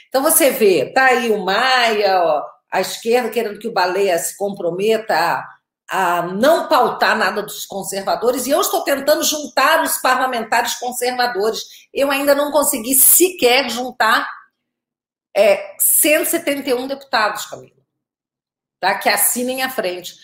Então 0.09 0.23
você 0.23 0.51
vê, 0.51 0.93
tá 0.93 1.07
aí 1.07 1.31
o 1.31 1.45
Maia, 1.45 2.23
ó, 2.23 2.43
a 2.73 2.81
esquerda 2.81 3.31
querendo 3.31 3.59
que 3.59 3.69
o 3.69 3.73
Baleia 3.73 4.19
se 4.19 4.37
comprometa 4.37 5.15
a, 5.15 6.19
a 6.19 6.23
não 6.23 6.69
pautar 6.69 7.17
nada 7.17 7.43
dos 7.43 7.65
conservadores, 7.65 8.47
e 8.47 8.51
eu 8.51 8.61
estou 8.61 8.83
tentando 8.83 9.23
juntar 9.23 9.83
os 9.83 9.99
parlamentares 9.99 10.75
conservadores. 10.75 11.63
Eu 11.93 12.11
ainda 12.11 12.35
não 12.35 12.51
consegui 12.51 12.95
sequer 12.95 13.71
juntar 13.71 14.29
é, 15.35 15.77
171 15.79 16.87
deputados, 16.87 17.47
Camila, 17.47 17.77
tá? 18.81 18.95
que 18.99 19.09
assinem 19.09 19.63
à 19.63 19.71
frente. 19.71 20.15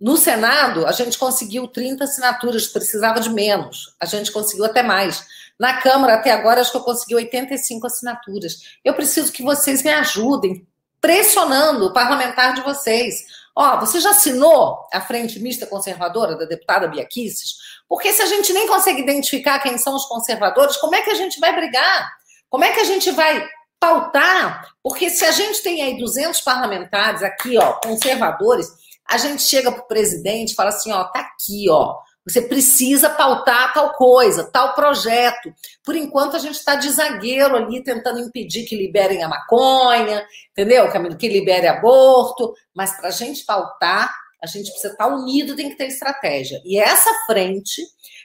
No 0.00 0.16
Senado, 0.16 0.84
a 0.84 0.90
gente 0.90 1.16
conseguiu 1.16 1.68
30 1.68 2.02
assinaturas, 2.02 2.66
precisava 2.66 3.20
de 3.20 3.30
menos. 3.30 3.94
A 4.00 4.06
gente 4.06 4.32
conseguiu 4.32 4.64
até 4.64 4.82
mais. 4.82 5.24
Na 5.60 5.80
Câmara, 5.80 6.14
até 6.14 6.32
agora, 6.32 6.60
acho 6.60 6.72
que 6.72 6.76
eu 6.76 6.82
consegui 6.82 7.14
85 7.14 7.86
assinaturas. 7.86 8.78
Eu 8.84 8.94
preciso 8.94 9.30
que 9.30 9.44
vocês 9.44 9.80
me 9.82 9.92
ajudem, 9.92 10.66
pressionando 11.02 11.86
o 11.86 11.92
parlamentar 11.92 12.54
de 12.54 12.62
vocês. 12.62 13.26
Ó, 13.54 13.78
você 13.80 14.00
já 14.00 14.10
assinou 14.10 14.86
a 14.90 15.00
frente 15.02 15.38
mista 15.38 15.66
conservadora 15.66 16.36
da 16.36 16.46
deputada 16.46 16.88
Bia 16.88 17.04
Kicis? 17.04 17.56
Porque 17.86 18.10
se 18.12 18.22
a 18.22 18.26
gente 18.26 18.50
nem 18.54 18.66
consegue 18.66 19.02
identificar 19.02 19.58
quem 19.58 19.76
são 19.76 19.94
os 19.94 20.06
conservadores, 20.06 20.78
como 20.78 20.94
é 20.94 21.02
que 21.02 21.10
a 21.10 21.14
gente 21.14 21.38
vai 21.38 21.54
brigar? 21.54 22.10
Como 22.48 22.64
é 22.64 22.72
que 22.72 22.80
a 22.80 22.84
gente 22.84 23.10
vai 23.10 23.46
pautar, 23.82 24.68
porque 24.80 25.10
se 25.10 25.24
a 25.24 25.32
gente 25.32 25.60
tem 25.60 25.82
aí 25.82 25.98
200 25.98 26.40
parlamentares 26.42 27.20
aqui, 27.20 27.58
ó, 27.58 27.72
conservadores, 27.72 28.68
a 29.04 29.18
gente 29.18 29.42
chega 29.42 29.72
para 29.72 29.82
o 29.82 29.88
presidente 29.88 30.52
e 30.52 30.54
fala 30.54 30.68
assim, 30.68 30.92
ó, 30.92 31.02
tá 31.02 31.18
aqui, 31.18 31.68
ó, 31.68 31.96
você 32.24 32.42
precisa 32.42 33.10
pautar 33.10 33.72
tal 33.72 33.92
coisa, 33.94 34.48
tal 34.50 34.74
projeto. 34.74 35.52
Por 35.84 35.96
enquanto, 35.96 36.36
a 36.36 36.38
gente 36.38 36.54
está 36.54 36.76
de 36.76 36.88
zagueiro 36.88 37.56
ali, 37.56 37.82
tentando 37.82 38.20
impedir 38.20 38.64
que 38.64 38.76
liberem 38.76 39.22
a 39.22 39.28
maconha, 39.28 40.24
entendeu? 40.50 40.88
Que 41.18 41.28
libere 41.28 41.66
aborto. 41.66 42.54
Mas 42.74 42.96
para 42.96 43.08
a 43.08 43.12
gente 43.12 43.44
pautar, 43.44 44.14
a 44.42 44.46
gente 44.46 44.70
precisa 44.70 44.92
estar 44.92 45.08
tá 45.08 45.14
unido, 45.14 45.56
tem 45.56 45.70
que 45.70 45.76
ter 45.76 45.86
estratégia. 45.86 46.60
E 46.64 46.78
essa 46.78 47.10
frente, 47.26 47.82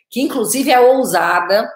que 0.10 0.22
inclusive 0.22 0.72
é 0.72 0.80
ousada, 0.80 1.68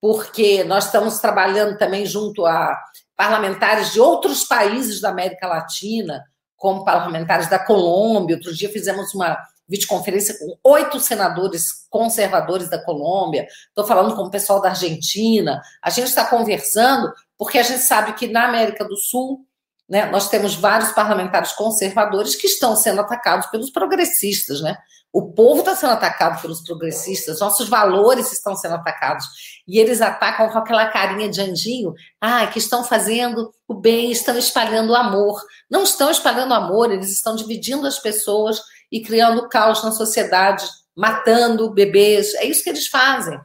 porque 0.00 0.64
nós 0.64 0.86
estamos 0.86 1.20
trabalhando 1.20 1.78
também 1.78 2.04
junto 2.04 2.44
a 2.44 2.76
parlamentares 3.16 3.92
de 3.92 4.00
outros 4.00 4.44
países 4.44 5.00
da 5.00 5.10
América 5.10 5.46
Latina, 5.46 6.22
como 6.56 6.84
parlamentares 6.84 7.48
da 7.48 7.58
Colômbia. 7.58 8.36
Outro 8.36 8.54
dia 8.54 8.68
fizemos 8.68 9.14
uma 9.14 9.38
videoconferência 9.68 10.38
com 10.38 10.58
oito 10.70 11.00
senadores 11.00 11.86
conservadores 11.88 12.68
da 12.68 12.82
Colômbia. 12.82 13.46
Estou 13.68 13.86
falando 13.86 14.14
com 14.14 14.22
o 14.22 14.30
pessoal 14.30 14.60
da 14.60 14.70
Argentina. 14.70 15.60
A 15.82 15.90
gente 15.90 16.08
está 16.08 16.24
conversando 16.24 17.12
porque 17.38 17.58
a 17.58 17.62
gente 17.62 17.82
sabe 17.82 18.12
que 18.14 18.28
na 18.28 18.46
América 18.48 18.84
do 18.84 18.96
Sul 18.96 19.46
né, 19.88 20.06
nós 20.06 20.28
temos 20.28 20.54
vários 20.54 20.92
parlamentares 20.92 21.52
conservadores 21.52 22.34
que 22.34 22.46
estão 22.46 22.74
sendo 22.76 23.00
atacados 23.00 23.46
pelos 23.48 23.70
progressistas, 23.70 24.60
né? 24.62 24.76
O 25.12 25.30
povo 25.32 25.60
está 25.60 25.76
sendo 25.76 25.92
atacado 25.92 26.40
pelos 26.40 26.62
progressistas, 26.62 27.40
nossos 27.40 27.68
valores 27.68 28.32
estão 28.32 28.56
sendo 28.56 28.76
atacados. 28.76 29.26
E 29.68 29.78
eles 29.78 30.00
atacam 30.00 30.48
com 30.48 30.58
aquela 30.58 30.86
carinha 30.86 31.28
de 31.28 31.38
anjinho, 31.42 31.92
ah, 32.18 32.46
que 32.46 32.58
estão 32.58 32.82
fazendo 32.82 33.52
o 33.68 33.74
bem, 33.74 34.10
estão 34.10 34.38
espalhando 34.38 34.94
amor. 34.94 35.38
Não 35.70 35.82
estão 35.82 36.10
espalhando 36.10 36.54
amor, 36.54 36.90
eles 36.90 37.10
estão 37.10 37.36
dividindo 37.36 37.86
as 37.86 37.98
pessoas 37.98 38.62
e 38.92 39.00
criando 39.00 39.48
caos 39.48 39.82
na 39.82 39.90
sociedade, 39.90 40.64
matando 40.94 41.72
bebês. 41.72 42.34
É 42.34 42.44
isso 42.44 42.62
que 42.62 42.68
eles 42.68 42.86
fazem. 42.86 43.40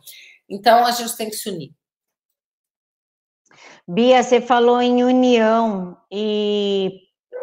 Então 0.50 0.86
a 0.86 0.92
gente 0.92 1.16
tem 1.16 1.30
que 1.30 1.38
se 1.38 1.50
unir. 1.50 1.72
Bia, 3.88 4.22
você 4.22 4.42
falou 4.42 4.82
em 4.82 5.04
união 5.04 5.98
e 6.12 6.92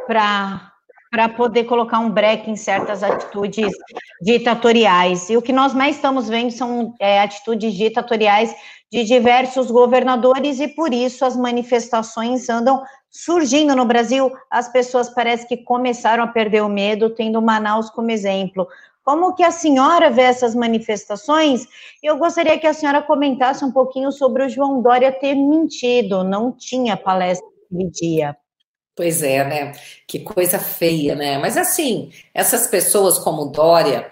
para 0.07 0.71
para 1.11 1.29
poder 1.29 1.63
colocar 1.63 2.01
um 2.01 2.11
breque 2.11 2.51
em 2.51 2.57
certas 2.57 3.05
atitudes 3.05 3.73
ditatoriais. 4.21 5.31
E 5.31 5.37
o 5.37 5.43
que 5.43 5.53
nós 5.53 5.73
mais 5.73 5.95
estamos 5.95 6.29
vendo 6.29 6.51
são 6.51 6.93
é, 7.01 7.21
atitudes 7.21 7.73
ditatoriais 7.73 8.53
de 8.91 9.05
diversos 9.05 9.71
governadores, 9.71 10.59
e 10.59 10.67
por 10.67 10.93
isso 10.93 11.25
as 11.25 11.37
manifestações 11.37 12.49
andam 12.49 12.83
surgindo 13.15 13.77
no 13.77 13.85
Brasil. 13.85 14.33
As 14.51 14.69
pessoas 14.69 15.09
parece 15.09 15.47
que 15.47 15.57
começaram 15.57 16.25
a 16.25 16.27
perder 16.27 16.63
o 16.63 16.69
medo, 16.69 17.11
tendo 17.11 17.41
Manaus 17.41 17.89
como 17.89 18.11
exemplo. 18.11 18.67
Como 19.05 19.35
que 19.35 19.45
a 19.45 19.53
senhora 19.53 20.11
vê 20.11 20.23
essas 20.23 20.55
manifestações? 20.55 21.67
Eu 22.03 22.17
gostaria 22.17 22.59
que 22.59 22.67
a 22.67 22.75
senhora 22.75 23.03
comentasse 23.03 23.65
um 23.65 23.71
pouquinho 23.71 24.11
sobre 24.11 24.45
o 24.45 24.49
João 24.49 24.83
Dória 24.83 25.13
ter 25.13 25.35
mentido, 25.35 26.25
não 26.25 26.51
tinha 26.51 26.97
palestra 26.97 27.47
aquele 27.67 27.91
dia. 27.91 28.37
Pois 28.97 29.23
é, 29.23 29.45
né? 29.45 29.73
Que 30.09 30.21
coisa 30.21 30.59
feia, 30.59 31.15
né? 31.15 31.39
Mas 31.39 31.57
assim, 31.57 32.11
essas 32.33 32.67
pessoas 32.67 33.19
como 33.19 33.47
Dória, 33.47 34.11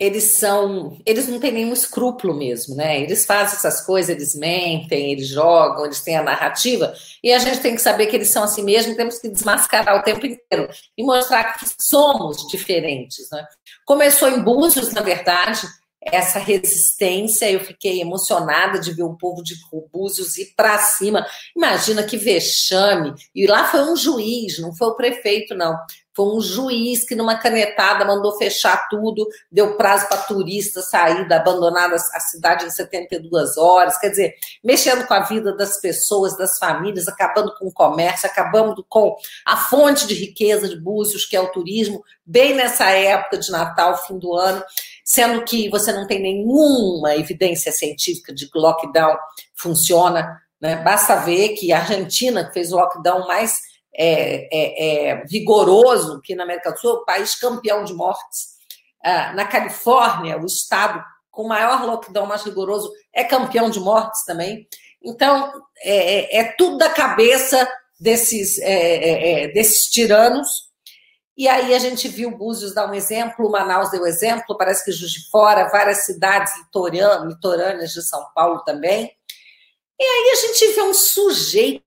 eles 0.00 0.38
são, 0.38 0.96
eles 1.04 1.28
não 1.28 1.38
têm 1.38 1.52
nenhum 1.52 1.74
escrúpulo 1.74 2.34
mesmo, 2.34 2.74
né? 2.74 3.02
Eles 3.02 3.26
fazem 3.26 3.58
essas 3.58 3.84
coisas, 3.84 4.08
eles 4.08 4.34
mentem, 4.34 5.12
eles 5.12 5.28
jogam, 5.28 5.84
eles 5.84 6.00
têm 6.00 6.16
a 6.16 6.22
narrativa, 6.22 6.94
e 7.22 7.30
a 7.30 7.38
gente 7.38 7.60
tem 7.60 7.74
que 7.74 7.82
saber 7.82 8.06
que 8.06 8.16
eles 8.16 8.30
são 8.30 8.42
assim 8.42 8.64
mesmo, 8.64 8.96
temos 8.96 9.18
que 9.18 9.28
desmascarar 9.28 9.98
o 9.98 10.02
tempo 10.02 10.24
inteiro 10.24 10.70
e 10.96 11.04
mostrar 11.04 11.52
que 11.52 11.66
somos 11.78 12.48
diferentes, 12.48 13.28
né? 13.30 13.44
Começou 13.84 14.30
em 14.30 14.40
Búzios, 14.42 14.90
na 14.92 15.02
verdade, 15.02 15.68
essa 16.00 16.38
resistência. 16.38 17.50
Eu 17.50 17.60
fiquei 17.60 18.00
emocionada 18.00 18.78
de 18.78 18.92
ver 18.92 19.02
o 19.02 19.16
povo 19.16 19.42
de 19.42 19.54
Búzios 19.92 20.38
ir 20.38 20.54
para 20.56 20.78
cima. 20.78 21.26
Imagina 21.56 22.02
que 22.02 22.16
vexame. 22.16 23.14
E 23.34 23.46
lá 23.46 23.64
foi 23.64 23.80
um 23.80 23.96
juiz, 23.96 24.58
não 24.58 24.74
foi 24.74 24.88
o 24.88 24.96
prefeito, 24.96 25.54
não. 25.54 25.76
Foi 26.14 26.26
um 26.36 26.40
juiz 26.40 27.06
que, 27.06 27.14
numa 27.14 27.38
canetada, 27.38 28.04
mandou 28.04 28.36
fechar 28.36 28.88
tudo, 28.88 29.26
deu 29.50 29.76
prazo 29.76 30.08
para 30.08 30.22
turista 30.22 30.82
sair, 30.82 31.32
abandonar 31.32 31.92
a 31.92 32.20
cidade 32.20 32.66
em 32.66 32.70
72 32.70 33.56
horas. 33.56 33.96
Quer 33.98 34.10
dizer, 34.10 34.34
mexendo 34.62 35.06
com 35.06 35.14
a 35.14 35.20
vida 35.20 35.56
das 35.56 35.80
pessoas, 35.80 36.36
das 36.36 36.58
famílias, 36.58 37.06
acabando 37.06 37.54
com 37.56 37.68
o 37.68 37.72
comércio, 37.72 38.28
acabando 38.28 38.84
com 38.88 39.16
a 39.46 39.56
fonte 39.56 40.06
de 40.06 40.14
riqueza 40.14 40.68
de 40.68 40.80
Búzios, 40.80 41.24
que 41.24 41.36
é 41.36 41.40
o 41.40 41.52
turismo, 41.52 42.04
bem 42.26 42.54
nessa 42.54 42.90
época 42.90 43.38
de 43.38 43.50
Natal, 43.50 43.96
fim 44.04 44.18
do 44.18 44.34
ano 44.34 44.62
sendo 45.04 45.44
que 45.44 45.68
você 45.68 45.92
não 45.92 46.06
tem 46.06 46.20
nenhuma 46.20 47.16
evidência 47.16 47.72
científica 47.72 48.32
de 48.32 48.50
que 48.50 48.58
lockdown 48.58 49.16
funciona. 49.56 50.40
Né? 50.60 50.76
Basta 50.76 51.16
ver 51.16 51.50
que 51.50 51.72
a 51.72 51.78
Argentina, 51.78 52.44
que 52.44 52.52
fez 52.52 52.72
o 52.72 52.76
lockdown 52.76 53.26
mais 53.26 53.60
é, 53.94 54.48
é, 54.52 55.10
é, 55.10 55.24
vigoroso 55.24 56.20
que 56.22 56.34
na 56.34 56.44
América 56.44 56.72
do 56.72 56.78
Sul, 56.78 56.92
o 56.92 57.04
país 57.04 57.34
campeão 57.34 57.84
de 57.84 57.92
mortes. 57.92 58.60
Ah, 59.02 59.32
na 59.32 59.44
Califórnia, 59.44 60.38
o 60.38 60.46
estado 60.46 61.02
com 61.30 61.48
maior 61.48 61.84
lockdown 61.84 62.26
mais 62.26 62.42
rigoroso 62.42 62.90
é 63.12 63.24
campeão 63.24 63.70
de 63.70 63.80
mortes 63.80 64.24
também. 64.24 64.66
Então, 65.02 65.50
é, 65.82 66.38
é, 66.38 66.40
é 66.40 66.44
tudo 66.56 66.76
da 66.76 66.90
cabeça 66.90 67.68
desses, 67.98 68.58
é, 68.58 69.48
desses 69.48 69.90
tiranos 69.90 70.69
e 71.36 71.48
aí 71.48 71.74
a 71.74 71.78
gente 71.78 72.08
viu 72.08 72.36
Búzios 72.36 72.74
dar 72.74 72.90
um 72.90 72.94
exemplo, 72.94 73.50
Manaus 73.50 73.90
deu 73.90 74.06
exemplo, 74.06 74.56
parece 74.56 74.84
que 74.84 74.92
Juiz 74.92 75.12
de 75.12 75.30
Fora, 75.30 75.70
várias 75.70 76.04
cidades 76.04 76.52
litorâneas 77.26 77.92
de 77.92 78.02
São 78.02 78.26
Paulo 78.34 78.62
também. 78.64 79.10
E 79.98 80.02
aí 80.02 80.30
a 80.32 80.34
gente 80.34 80.74
vê 80.74 80.82
um 80.82 80.94
sujeito, 80.94 81.84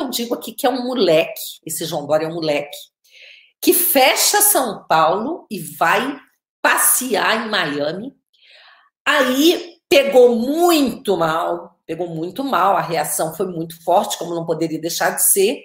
eu 0.00 0.10
digo 0.10 0.34
aqui 0.34 0.52
que 0.52 0.66
é 0.66 0.70
um 0.70 0.84
moleque, 0.84 1.60
esse 1.64 1.84
João 1.84 2.06
Dória 2.06 2.26
é 2.26 2.28
um 2.28 2.34
moleque, 2.34 2.76
que 3.60 3.72
fecha 3.72 4.40
São 4.40 4.86
Paulo 4.86 5.46
e 5.50 5.58
vai 5.58 6.20
passear 6.62 7.46
em 7.46 7.50
Miami. 7.50 8.14
Aí 9.04 9.80
pegou 9.88 10.36
muito 10.36 11.16
mal, 11.16 11.80
pegou 11.86 12.08
muito 12.08 12.42
mal, 12.42 12.76
a 12.76 12.80
reação 12.80 13.34
foi 13.34 13.46
muito 13.46 13.82
forte, 13.82 14.18
como 14.18 14.34
não 14.34 14.44
poderia 14.44 14.80
deixar 14.80 15.10
de 15.10 15.22
ser, 15.22 15.64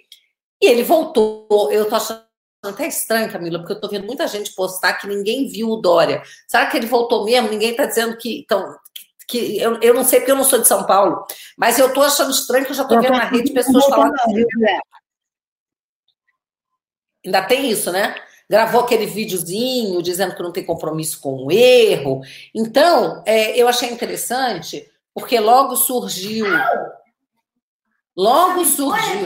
e 0.61 0.67
ele 0.67 0.83
voltou. 0.83 1.71
Eu 1.71 1.89
tô 1.89 1.95
achando 1.95 2.21
até 2.63 2.87
estranho, 2.87 3.31
Camila, 3.31 3.57
porque 3.57 3.73
eu 3.73 3.81
tô 3.81 3.89
vendo 3.89 4.05
muita 4.05 4.27
gente 4.27 4.53
postar 4.53 4.93
que 4.93 5.07
ninguém 5.07 5.47
viu 5.47 5.69
o 5.69 5.77
Dória. 5.77 6.21
Será 6.47 6.67
que 6.67 6.77
ele 6.77 6.85
voltou 6.85 7.25
mesmo? 7.25 7.49
Ninguém 7.49 7.75
tá 7.75 7.85
dizendo 7.85 8.15
que. 8.17 8.41
Então, 8.41 8.77
que 9.27 9.57
eu, 9.57 9.79
eu 9.81 9.93
não 9.93 10.03
sei 10.03 10.19
porque 10.19 10.31
eu 10.31 10.35
não 10.35 10.43
sou 10.43 10.59
de 10.59 10.67
São 10.67 10.85
Paulo, 10.85 11.25
mas 11.57 11.79
eu 11.79 11.93
tô 11.93 12.01
achando 12.01 12.31
estranho 12.31 12.65
que 12.65 12.71
eu 12.71 12.75
já 12.75 12.83
tô 12.83 12.99
vendo 12.99 13.13
na 13.13 13.29
rede 13.29 13.53
pessoas 13.53 13.85
falando. 13.85 14.13
Ainda 17.25 17.41
tem 17.43 17.69
isso, 17.69 17.91
né? 17.91 18.15
Gravou 18.49 18.81
aquele 18.81 19.05
videozinho 19.05 20.01
dizendo 20.01 20.35
que 20.35 20.43
não 20.43 20.51
tem 20.51 20.65
compromisso 20.65 21.21
com 21.21 21.45
o 21.45 21.51
erro. 21.51 22.21
Então, 22.53 23.23
é, 23.25 23.57
eu 23.57 23.69
achei 23.69 23.89
interessante, 23.89 24.85
porque 25.13 25.39
logo 25.39 25.77
surgiu. 25.77 26.45
Logo 28.15 28.65
surgiu. 28.65 29.21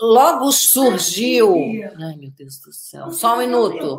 Logo 0.00 0.52
surgiu. 0.52 1.54
Ai, 1.98 2.16
meu 2.16 2.30
Deus 2.30 2.60
do 2.60 2.72
céu. 2.72 3.10
Só 3.10 3.34
um 3.34 3.38
minuto. 3.38 3.98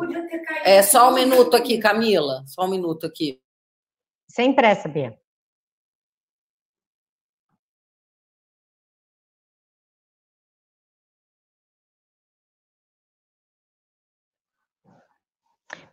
É, 0.64 0.82
só 0.82 1.10
um 1.10 1.14
minuto 1.14 1.56
aqui, 1.56 1.78
Camila. 1.78 2.44
Só 2.46 2.64
um 2.64 2.68
minuto 2.68 3.06
aqui. 3.06 3.40
Sem 4.28 4.54
pressa, 4.54 4.88
Bia. 4.88 5.18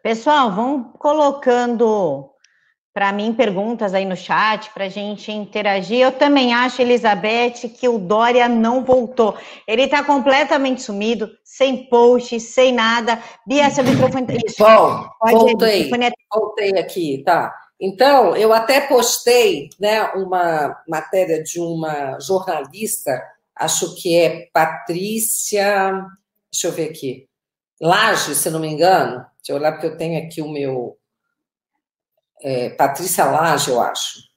Pessoal, 0.03 0.53
vão 0.53 0.83
colocando 0.83 2.33
para 2.97 3.13
mim 3.13 3.31
perguntas 3.31 3.93
aí 3.93 4.05
no 4.05 4.17
chat 4.17 4.71
para 4.73 4.85
a 4.85 4.89
gente 4.89 5.31
interagir. 5.31 5.99
Eu 5.99 6.11
também 6.11 6.51
acho, 6.51 6.81
Elizabeth, 6.81 7.69
que 7.79 7.87
o 7.87 7.99
Dória 7.99 8.49
não 8.49 8.83
voltou. 8.83 9.37
Ele 9.67 9.83
está 9.83 10.03
completamente 10.03 10.81
sumido, 10.81 11.29
sem 11.43 11.87
post, 11.89 12.39
sem 12.39 12.73
nada. 12.73 13.21
Bia, 13.45 13.69
seu 13.69 13.83
microfone. 13.83 14.25
Isso. 14.43 14.55
Bom, 14.57 15.07
Pode 15.19 15.31
voltei. 15.31 15.91
Ir, 15.91 16.03
é... 16.05 16.11
Voltei 16.33 16.71
aqui, 16.79 17.21
tá. 17.23 17.53
Então, 17.79 18.35
eu 18.35 18.51
até 18.51 18.81
postei 18.81 19.69
né, 19.79 20.01
uma 20.15 20.75
matéria 20.89 21.43
de 21.43 21.59
uma 21.59 22.19
jornalista, 22.19 23.21
acho 23.55 23.93
que 23.93 24.17
é 24.17 24.47
Patrícia. 24.51 26.03
Deixa 26.51 26.65
eu 26.65 26.71
ver 26.71 26.89
aqui. 26.89 27.27
Laje, 27.79 28.33
se 28.33 28.49
não 28.49 28.59
me 28.59 28.67
engano. 28.67 29.17
Deixa 29.37 29.51
eu 29.51 29.57
olhar, 29.57 29.73
porque 29.73 29.85
eu 29.85 29.97
tenho 29.97 30.17
aqui 30.25 30.41
o 30.41 30.49
meu. 30.49 30.97
É, 32.41 32.69
Patrícia 32.69 33.25
Laje, 33.25 33.71
eu 33.71 33.81
acho. 33.81 34.27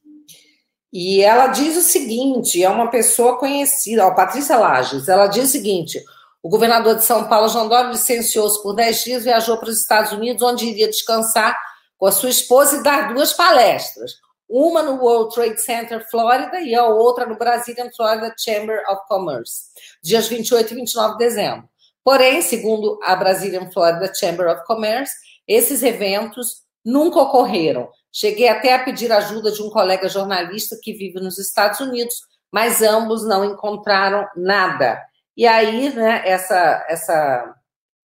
E 0.93 1.23
ela 1.23 1.49
diz 1.49 1.77
o 1.77 1.83
seguinte: 1.83 2.63
é 2.63 2.69
uma 2.69 2.91
pessoa 2.91 3.39
conhecida, 3.39 4.07
ó, 4.07 4.15
Patrícia 4.15 4.57
Lages, 4.57 5.09
ela 5.09 5.27
diz 5.27 5.45
o 5.45 5.53
seguinte: 5.53 6.03
o 6.43 6.49
governador 6.49 6.97
de 6.97 7.05
São 7.05 7.29
Paulo, 7.29 7.49
João 7.49 7.69
Dória, 7.69 7.91
licenciou-se 7.91 8.63
por 8.63 8.75
10 8.75 9.05
dias, 9.05 9.25
viajou 9.25 9.57
para 9.59 9.69
os 9.69 9.81
Estados 9.81 10.13
Unidos, 10.13 10.43
onde 10.43 10.67
iria 10.67 10.89
descansar 10.89 11.57
com 11.97 12.07
a 12.07 12.13
sua 12.13 12.31
esposa 12.31 12.79
e 12.79 12.83
dar 12.83 13.13
duas 13.13 13.33
palestras. 13.33 14.13
Uma 14.49 14.83
no 14.83 15.01
World 15.01 15.33
Trade 15.33 15.61
Center, 15.61 16.05
Flórida, 16.11 16.61
e 16.61 16.75
a 16.75 16.85
outra 16.87 17.25
no 17.25 17.37
Brazilian 17.37 17.89
Florida 17.95 18.35
Chamber 18.37 18.83
of 18.91 19.03
Commerce, 19.07 19.67
dias 20.03 20.27
28 20.27 20.73
e 20.73 20.77
29 20.77 21.13
de 21.13 21.19
dezembro. 21.19 21.69
Porém, 22.03 22.43
segundo 22.43 22.99
a 23.05 23.15
Brazilian 23.15 23.71
Florida 23.71 24.13
Chamber 24.13 24.49
of 24.49 24.65
Commerce, 24.67 25.13
esses 25.47 25.83
eventos 25.83 26.63
nunca 26.85 27.21
ocorreram. 27.21 27.89
Cheguei 28.13 28.49
até 28.49 28.75
a 28.75 28.85
pedir 28.85 29.13
ajuda 29.13 29.53
de 29.53 29.63
um 29.63 29.71
colega 29.71 30.09
jornalista 30.09 30.77
que 30.83 30.93
vive 30.93 31.21
nos 31.21 31.39
Estados 31.39 31.81
Unidos, 31.81 32.15
mas 32.53 32.83
ambos 32.83 33.25
não 33.25 33.45
encontraram 33.45 34.27
nada. 34.37 35.01
E 35.37 35.47
aí, 35.47 35.95
né, 35.95 36.23
essa, 36.25 36.85
essa, 36.89 37.55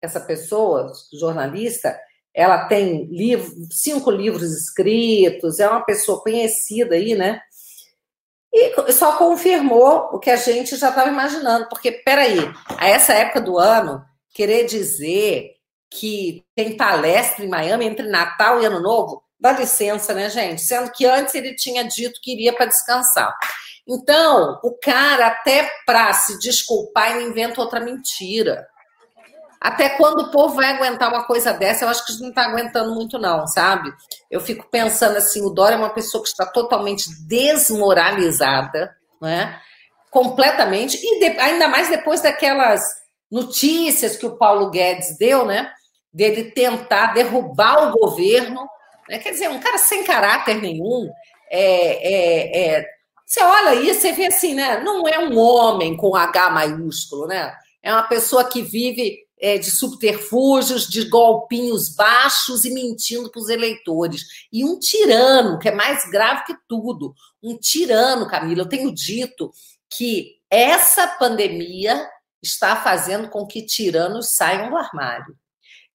essa 0.01 0.21
pessoa, 0.21 0.93
jornalista, 1.13 1.99
ela 2.35 2.67
tem 2.67 3.05
livro, 3.07 3.53
cinco 3.71 4.11
livros 4.11 4.51
escritos, 4.53 5.59
é 5.59 5.69
uma 5.69 5.85
pessoa 5.85 6.23
conhecida 6.23 6.95
aí, 6.95 7.15
né? 7.15 7.41
E 8.53 8.93
só 8.93 9.17
confirmou 9.17 10.11
o 10.13 10.19
que 10.19 10.31
a 10.31 10.37
gente 10.37 10.77
já 10.77 10.89
estava 10.89 11.09
imaginando, 11.09 11.69
porque, 11.69 11.93
peraí, 11.93 12.39
a 12.79 12.89
essa 12.89 13.13
época 13.13 13.41
do 13.41 13.59
ano, 13.59 14.03
querer 14.35 14.65
dizer 14.65 15.60
que 15.91 16.45
tem 16.55 16.77
palestra 16.77 17.45
em 17.45 17.49
Miami 17.49 17.87
entre 17.87 18.09
Natal 18.09 18.61
e 18.61 18.67
Ano 18.67 18.81
Novo, 18.81 19.23
dá 19.39 19.53
licença, 19.53 20.15
né, 20.15 20.31
gente? 20.31 20.63
Sendo 20.63 20.91
que 20.93 21.05
antes 21.07 21.35
ele 21.35 21.55
tinha 21.55 21.85
dito 21.85 22.21
que 22.23 22.33
iria 22.33 22.53
para 22.53 22.67
descansar. 22.67 23.35
Então, 23.89 24.61
o 24.63 24.73
cara, 24.79 25.27
até 25.27 25.71
para 25.85 26.13
se 26.13 26.39
desculpar, 26.39 27.17
ele 27.17 27.29
inventa 27.29 27.61
outra 27.61 27.81
mentira. 27.81 28.67
Até 29.61 29.91
quando 29.91 30.21
o 30.21 30.31
povo 30.31 30.55
vai 30.55 30.71
aguentar 30.71 31.09
uma 31.09 31.25
coisa 31.25 31.53
dessa, 31.53 31.85
eu 31.85 31.89
acho 31.89 32.07
que 32.07 32.19
não 32.21 32.31
está 32.31 32.47
aguentando 32.47 32.95
muito, 32.95 33.19
não, 33.19 33.47
sabe? 33.47 33.93
Eu 34.31 34.41
fico 34.41 34.67
pensando 34.71 35.17
assim: 35.17 35.45
o 35.45 35.51
Dória 35.51 35.75
é 35.75 35.79
uma 35.79 35.91
pessoa 35.91 36.23
que 36.23 36.31
está 36.31 36.47
totalmente 36.47 37.05
desmoralizada, 37.27 38.97
né? 39.21 39.61
completamente, 40.11 40.99
e 41.01 41.21
de, 41.21 41.39
ainda 41.39 41.69
mais 41.69 41.89
depois 41.89 42.21
daquelas 42.21 42.83
notícias 43.31 44.17
que 44.17 44.27
o 44.27 44.37
Paulo 44.37 44.71
Guedes 44.71 45.17
deu, 45.17 45.47
né? 45.47 45.73
Dele 46.13 46.51
tentar 46.51 47.15
derrubar 47.15 47.89
o 47.89 47.99
governo. 47.99 48.69
Né? 49.09 49.19
Quer 49.19 49.31
dizer, 49.31 49.49
um 49.49 49.61
cara 49.61 49.79
sem 49.79 50.05
caráter 50.05 50.61
nenhum. 50.61 51.11
É, 51.51 52.13
é, 52.13 52.77
é, 52.79 52.87
você 53.27 53.43
olha 53.43 53.75
isso, 53.75 54.01
você 54.01 54.13
vê 54.13 54.27
assim, 54.27 54.55
né? 54.55 54.81
Não 54.83 55.07
é 55.07 55.19
um 55.19 55.39
homem 55.39 55.97
com 55.97 56.17
H 56.17 56.51
maiúsculo, 56.51 57.27
né? 57.27 57.53
É 57.83 57.93
uma 57.93 58.03
pessoa 58.03 58.45
que 58.45 58.61
vive 58.61 59.19
é, 59.41 59.57
de 59.57 59.71
subterfúgios, 59.71 60.87
de 60.87 61.09
golpinhos 61.09 61.95
baixos 61.95 62.65
e 62.65 62.71
mentindo 62.71 63.31
para 63.31 63.41
os 63.41 63.49
eleitores. 63.49 64.23
E 64.53 64.65
um 64.65 64.79
tirano, 64.79 65.59
que 65.59 65.69
é 65.69 65.75
mais 65.75 66.09
grave 66.11 66.45
que 66.45 66.55
tudo. 66.69 67.15
Um 67.43 67.57
tirano, 67.57 68.29
Camila. 68.29 68.63
Eu 68.63 68.69
tenho 68.69 68.95
dito 68.95 69.51
que 69.89 70.37
essa 70.51 71.07
pandemia 71.07 72.07
está 72.43 72.77
fazendo 72.77 73.29
com 73.29 73.47
que 73.47 73.63
tiranos 73.63 74.35
saiam 74.35 74.71
do 74.71 74.77
armário. 74.77 75.37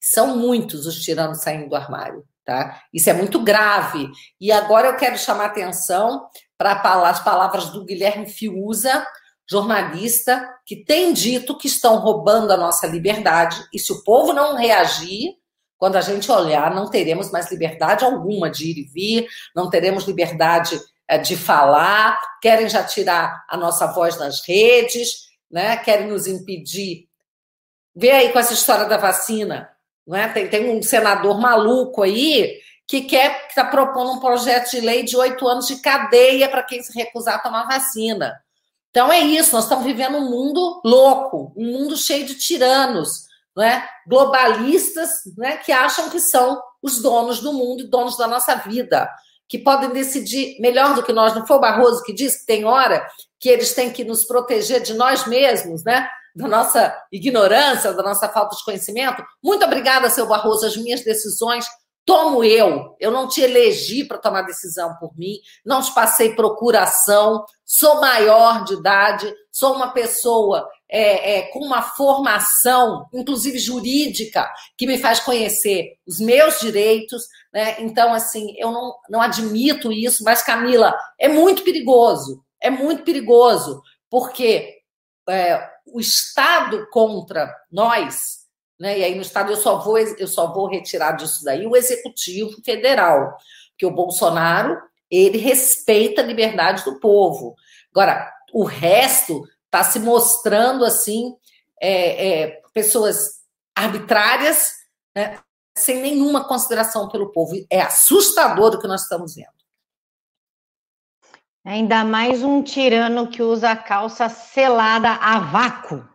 São 0.06 0.38
muitos 0.38 0.86
os 0.86 1.02
tiranos 1.02 1.42
saindo 1.42 1.68
do 1.68 1.76
armário, 1.76 2.24
tá? 2.46 2.80
Isso 2.94 3.10
é 3.10 3.14
muito 3.14 3.44
grave. 3.44 4.08
E 4.40 4.52
agora 4.52 4.90
eu 4.90 4.98
quero 4.98 5.18
chamar 5.18 5.46
atenção 5.46 6.28
para 6.56 6.74
as 7.10 7.24
palavras 7.24 7.72
do 7.72 7.84
Guilherme 7.84 8.30
Fiuza, 8.30 9.04
jornalista 9.50 10.48
que 10.64 10.76
tem 10.76 11.12
dito 11.12 11.58
que 11.58 11.66
estão 11.66 11.98
roubando 11.98 12.54
a 12.54 12.58
nossa 12.58 12.86
liberdade, 12.86 13.66
e 13.74 13.80
se 13.80 13.92
o 13.92 14.04
povo 14.04 14.32
não 14.32 14.56
reagir, 14.56 15.38
quando 15.76 15.96
a 15.96 16.02
gente 16.02 16.32
olhar, 16.32 16.74
não 16.76 16.88
teremos 16.88 17.32
mais 17.32 17.50
liberdade 17.50 18.06
alguma 18.06 18.48
de 18.48 18.70
ir 18.70 18.78
e 18.78 18.84
vir, 18.84 19.28
não 19.56 19.72
teremos 19.72 20.06
liberdade 20.06 20.80
eh, 21.08 21.18
de 21.18 21.36
falar, 21.36 22.20
querem 22.44 22.70
já 22.70 22.84
tirar 22.84 23.44
a 23.50 23.58
nossa 23.58 23.88
voz 23.88 24.20
nas 24.20 24.46
redes, 24.48 25.30
né? 25.50 25.78
querem 25.78 26.08
nos 26.08 26.28
impedir. 26.28 27.08
Vê 27.96 28.12
aí 28.12 28.32
com 28.32 28.38
essa 28.38 28.54
história 28.54 28.86
da 28.86 28.98
vacina. 28.98 29.75
Né? 30.08 30.28
Tem, 30.30 30.48
tem 30.48 30.70
um 30.70 30.82
senador 30.82 31.40
maluco 31.40 32.04
aí 32.04 32.60
que 32.88 33.02
quer 33.02 33.44
que 33.44 33.50
está 33.50 33.66
propondo 33.66 34.12
um 34.12 34.20
projeto 34.20 34.72
de 34.72 34.80
lei 34.80 35.04
de 35.04 35.18
oito 35.18 35.48
anos 35.48 35.68
de 35.68 35.78
cadeia 35.78 36.48
para 36.48 36.64
quem 36.64 36.84
se 36.84 36.94
recusar 36.94 37.36
a 37.36 37.40
tomar 37.40 37.68
vacina. 37.68 38.40
Então 38.92 39.12
é 39.12 39.20
isso, 39.20 39.54
nós 39.54 39.66
estamos 39.66 39.84
vivendo 39.84 40.18
um 40.18 40.30
mundo 40.30 40.82
louco, 40.86 41.52
um 41.58 41.66
mundo 41.66 41.98
cheio 41.98 42.26
de 42.26 42.36
tiranos, 42.36 43.26
né? 43.58 43.86
globalistas 44.08 45.10
né? 45.38 45.58
que 45.58 45.72
acham 45.72 46.10
que 46.10 46.20
são 46.20 46.62
os 46.82 47.02
donos 47.02 47.40
do 47.40 47.52
mundo 47.52 47.82
e 47.82 47.88
donos 47.88 48.16
da 48.16 48.28
nossa 48.28 48.56
vida, 48.56 49.10
que 49.50 49.58
podem 49.58 49.90
decidir 49.90 50.60
melhor 50.62 50.94
do 50.94 51.04
que 51.04 51.12
nós. 51.12 51.36
Não 51.36 51.46
foi 51.46 51.58
o 51.58 51.62
Barroso 51.62 52.04
que 52.04 52.14
disse 52.14 52.42
que 52.42 52.46
tem 52.46 52.64
hora 52.64 53.06
que 53.40 53.50
eles 53.50 53.74
têm 53.74 53.92
que 53.92 54.04
nos 54.04 54.24
proteger 54.24 54.82
de 54.82 54.94
nós 54.94 55.28
mesmos, 55.28 55.84
né? 55.84 56.08
Da 56.36 56.48
nossa 56.48 56.96
ignorância, 57.12 57.94
da 57.94 58.04
nossa 58.04 58.28
falta 58.28 58.56
de 58.56 58.64
conhecimento? 58.64 59.24
Muito 59.44 59.64
obrigada, 59.66 60.10
seu 60.10 60.28
Barroso, 60.28 60.66
as 60.66 60.76
minhas 60.76 61.04
decisões 61.04 61.66
tomo 62.06 62.44
eu. 62.44 62.96
Eu 63.00 63.12
não 63.12 63.28
te 63.28 63.42
elegi 63.42 64.04
para 64.04 64.20
tomar 64.20 64.44
decisão 64.44 64.96
por 65.00 65.18
mim, 65.18 65.40
não 65.66 65.82
te 65.82 65.94
passei 65.94 66.36
procuração, 66.36 67.44
sou 67.66 68.00
maior 68.00 68.64
de 68.64 68.76
idade, 68.76 69.34
sou 69.52 69.74
uma 69.74 69.92
pessoa 69.92 70.70
é, 70.88 71.38
é, 71.38 71.42
com 71.52 71.60
uma 71.60 71.82
formação, 71.82 73.08
inclusive 73.12 73.58
jurídica, 73.58 74.48
que 74.78 74.86
me 74.86 75.00
faz 75.00 75.20
conhecer 75.20 75.98
os 76.08 76.20
meus 76.20 76.60
direitos. 76.60 77.24
Né? 77.52 77.78
Então, 77.80 78.14
assim, 78.14 78.54
eu 78.58 78.72
não, 78.72 78.96
não 79.10 79.22
admito 79.22 79.92
isso, 79.92 80.24
mas, 80.24 80.44
Camila, 80.44 80.96
é 81.20 81.28
muito 81.28 81.64
perigoso, 81.64 82.44
é 82.62 82.70
muito 82.70 83.04
perigoso, 83.04 83.82
porque 84.10 84.76
é, 85.28 85.75
o 85.86 86.00
Estado 86.00 86.88
contra 86.90 87.54
nós 87.72 88.46
né? 88.80 89.00
E 89.00 89.04
aí 89.04 89.16
no 89.16 89.22
Estado 89.22 89.52
eu 89.52 89.58
só 89.58 89.78
vou 89.80 89.98
eu 89.98 90.28
só 90.28 90.52
vou 90.52 90.68
retirar 90.68 91.14
disso 91.14 91.44
daí 91.44 91.66
o 91.66 91.76
Executivo 91.76 92.62
Federal, 92.64 93.38
que 93.78 93.86
o 93.86 93.92
Bolsonaro 93.92 94.78
ele 95.10 95.38
respeita 95.38 96.22
a 96.22 96.26
liberdade 96.26 96.84
do 96.84 97.00
povo. 97.00 97.56
Agora, 97.92 98.32
o 98.52 98.64
resto 98.64 99.44
está 99.66 99.84
se 99.84 100.00
mostrando 100.00 100.84
assim 100.84 101.36
é, 101.82 102.28
é, 102.28 102.62
pessoas 102.74 103.36
arbitrárias, 103.76 104.74
né, 105.16 105.40
sem 105.78 106.02
nenhuma 106.02 106.48
consideração 106.48 107.08
pelo 107.08 107.32
povo. 107.32 107.54
É 107.70 107.82
assustador 107.82 108.76
o 108.76 108.80
que 108.80 108.88
nós 108.88 109.04
estamos 109.04 109.36
vendo. 109.36 109.55
Ainda 111.66 112.04
mais 112.04 112.44
um 112.44 112.62
tirano 112.62 113.28
que 113.28 113.42
usa 113.42 113.72
a 113.72 113.76
calça 113.76 114.30
selada 114.30 115.10
a 115.10 115.40
vácuo. 115.40 116.08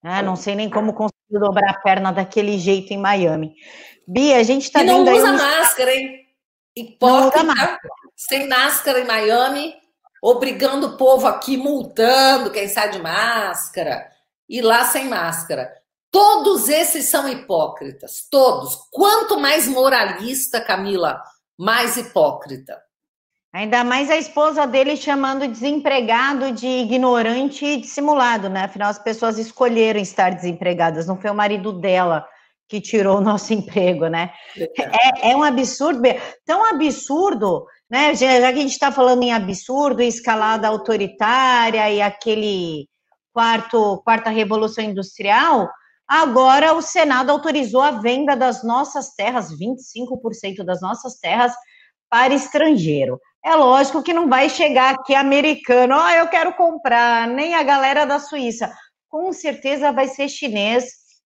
Né? 0.00 0.22
Não 0.22 0.36
sei 0.36 0.54
nem 0.54 0.70
como 0.70 0.94
conseguiu 0.94 1.40
dobrar 1.40 1.70
a 1.70 1.80
perna 1.80 2.12
daquele 2.12 2.56
jeito 2.56 2.92
em 2.92 2.98
Miami. 2.98 3.52
Bia, 4.06 4.38
a 4.38 4.42
gente 4.44 4.62
está 4.62 4.78
vendo. 4.78 5.04
Não 5.04 5.16
usa 5.16 5.32
máscara, 5.32 5.92
hein? 5.92 6.20
Hipócrita, 6.76 7.42
máscara. 7.42 7.78
sem 8.16 8.48
máscara 8.48 9.00
em 9.00 9.06
Miami, 9.06 9.74
obrigando 10.22 10.86
o 10.86 10.96
povo 10.96 11.26
aqui, 11.26 11.56
multando 11.56 12.50
quem 12.50 12.68
sai 12.68 12.90
de 12.90 12.98
máscara, 12.98 14.08
e 14.48 14.62
lá 14.62 14.84
sem 14.84 15.08
máscara. 15.08 15.70
Todos 16.10 16.68
esses 16.68 17.10
são 17.10 17.28
hipócritas, 17.28 18.26
todos. 18.30 18.76
Quanto 18.90 19.38
mais 19.38 19.66
moralista, 19.66 20.60
Camila, 20.60 21.20
mais 21.58 21.96
hipócrita. 21.96 22.80
Ainda 23.52 23.84
mais 23.84 24.10
a 24.10 24.16
esposa 24.16 24.66
dele 24.66 24.96
chamando 24.96 25.46
desempregado 25.46 26.52
de 26.52 26.66
ignorante 26.66 27.66
e 27.66 27.76
dissimulado, 27.76 28.48
né? 28.48 28.64
Afinal, 28.64 28.88
as 28.88 28.98
pessoas 28.98 29.36
escolheram 29.36 30.00
estar 30.00 30.34
desempregadas, 30.34 31.06
não 31.06 31.20
foi 31.20 31.30
o 31.30 31.34
marido 31.34 31.70
dela 31.70 32.26
que 32.66 32.80
tirou 32.80 33.18
o 33.18 33.20
nosso 33.20 33.52
emprego, 33.54 34.06
né? 34.06 34.32
É, 34.56 35.32
é 35.32 35.36
um 35.36 35.42
absurdo, 35.42 36.00
tão 36.46 36.64
absurdo, 36.64 37.66
né? 37.90 38.14
Já, 38.14 38.40
já 38.40 38.52
que 38.52 38.58
a 38.58 38.62
gente 38.62 38.70
está 38.70 38.90
falando 38.90 39.22
em 39.22 39.34
absurdo, 39.34 40.00
escalada 40.00 40.66
autoritária 40.66 41.90
e 41.90 42.00
aquele 42.00 42.88
quarto, 43.34 44.00
quarta 44.02 44.30
revolução 44.30 44.82
industrial, 44.82 45.68
agora 46.08 46.72
o 46.72 46.80
Senado 46.80 47.28
autorizou 47.28 47.82
a 47.82 47.90
venda 47.90 48.34
das 48.34 48.64
nossas 48.64 49.14
terras, 49.14 49.50
25% 49.50 50.64
das 50.64 50.80
nossas 50.80 51.18
terras, 51.20 51.52
para 52.08 52.32
estrangeiro. 52.32 53.20
É 53.44 53.56
lógico 53.56 54.02
que 54.02 54.12
não 54.12 54.28
vai 54.28 54.48
chegar 54.48 54.94
aqui 54.94 55.14
americano, 55.14 55.96
ó, 55.96 56.06
oh, 56.06 56.10
eu 56.10 56.28
quero 56.28 56.52
comprar, 56.54 57.26
nem 57.26 57.54
a 57.54 57.62
galera 57.62 58.04
da 58.04 58.20
Suíça. 58.20 58.72
Com 59.08 59.32
certeza 59.32 59.90
vai 59.90 60.06
ser 60.06 60.28
chinês 60.28 60.84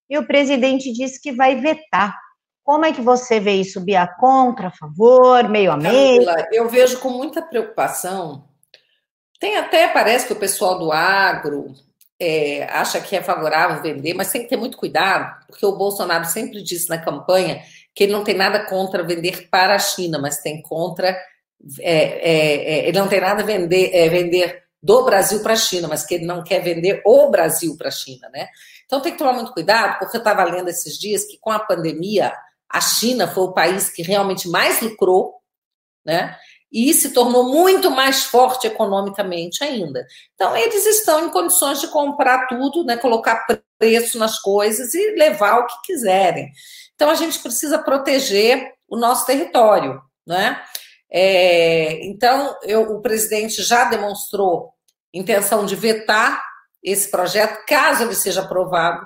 e 0.08 0.16
o 0.16 0.26
presidente 0.26 0.92
disse 0.92 1.20
que 1.20 1.32
vai 1.32 1.56
vetar. 1.56 2.16
Como 2.64 2.84
é 2.84 2.92
que 2.92 3.00
você 3.00 3.38
vê 3.38 3.52
isso, 3.52 3.80
Bia? 3.80 4.08
Contra, 4.18 4.68
a 4.68 4.72
favor, 4.72 5.48
meio 5.48 5.70
a 5.70 5.76
meio? 5.76 6.24
Camila, 6.24 6.48
eu 6.50 6.68
vejo 6.68 6.98
com 6.98 7.10
muita 7.10 7.42
preocupação. 7.42 8.44
Tem 9.38 9.56
até, 9.56 9.86
parece 9.88 10.26
que 10.26 10.32
o 10.32 10.38
pessoal 10.38 10.78
do 10.78 10.90
agro 10.90 11.74
é, 12.18 12.64
acha 12.70 13.00
que 13.00 13.14
é 13.14 13.22
favorável 13.22 13.82
vender, 13.82 14.14
mas 14.14 14.32
tem 14.32 14.42
que 14.42 14.48
ter 14.48 14.56
muito 14.56 14.78
cuidado, 14.78 15.44
porque 15.46 15.64
o 15.64 15.76
Bolsonaro 15.76 16.24
sempre 16.24 16.62
disse 16.62 16.88
na 16.88 16.98
campanha 16.98 17.62
que 17.94 18.04
ele 18.04 18.12
não 18.12 18.24
tem 18.24 18.34
nada 18.34 18.64
contra 18.66 19.04
vender 19.04 19.48
para 19.50 19.74
a 19.74 19.78
China, 19.78 20.18
mas 20.18 20.38
tem 20.38 20.60
contra 20.62 21.16
é, 21.80 21.92
é, 21.92 22.56
é, 22.80 22.88
ele 22.88 22.98
não 22.98 23.08
tem 23.08 23.20
nada 23.20 23.42
a 23.42 23.46
vender, 23.46 23.90
é, 23.92 24.08
vender 24.08 24.62
do 24.82 25.04
Brasil 25.04 25.42
para 25.42 25.54
a 25.54 25.56
China, 25.56 25.88
mas 25.88 26.04
que 26.04 26.14
ele 26.14 26.26
não 26.26 26.44
quer 26.44 26.60
vender 26.60 27.02
o 27.04 27.28
Brasil 27.30 27.76
para 27.76 27.88
a 27.88 27.92
China, 27.92 28.28
né? 28.32 28.48
Então 28.84 29.00
tem 29.00 29.12
que 29.12 29.18
tomar 29.18 29.32
muito 29.32 29.52
cuidado, 29.52 29.98
porque 29.98 30.16
eu 30.16 30.20
estava 30.20 30.44
lendo 30.44 30.68
esses 30.68 30.96
dias 30.98 31.24
que 31.24 31.38
com 31.40 31.50
a 31.50 31.58
pandemia 31.58 32.32
a 32.70 32.80
China 32.80 33.26
foi 33.26 33.44
o 33.44 33.52
país 33.52 33.88
que 33.88 34.02
realmente 34.02 34.48
mais 34.48 34.80
lucrou, 34.80 35.34
né? 36.04 36.36
E 36.70 36.92
se 36.92 37.12
tornou 37.12 37.44
muito 37.44 37.90
mais 37.90 38.24
forte 38.24 38.66
economicamente 38.66 39.64
ainda. 39.64 40.06
Então 40.34 40.56
eles 40.56 40.84
estão 40.86 41.24
em 41.24 41.30
condições 41.30 41.80
de 41.80 41.88
comprar 41.88 42.46
tudo, 42.46 42.84
né? 42.84 42.96
Colocar 42.96 43.44
preço 43.78 44.18
nas 44.18 44.38
coisas 44.40 44.94
e 44.94 45.16
levar 45.16 45.58
o 45.58 45.66
que 45.66 45.82
quiserem. 45.84 46.50
Então 46.94 47.10
a 47.10 47.14
gente 47.14 47.38
precisa 47.40 47.78
proteger 47.78 48.72
o 48.88 48.96
nosso 48.96 49.26
território, 49.26 50.00
né? 50.26 50.62
É, 51.10 52.04
então, 52.06 52.56
eu, 52.62 52.82
o 52.82 53.00
presidente 53.00 53.62
já 53.62 53.84
demonstrou 53.84 54.72
intenção 55.12 55.64
de 55.64 55.76
vetar 55.76 56.42
esse 56.82 57.10
projeto, 57.10 57.64
caso 57.66 58.04
ele 58.04 58.14
seja 58.14 58.42
aprovado 58.42 59.04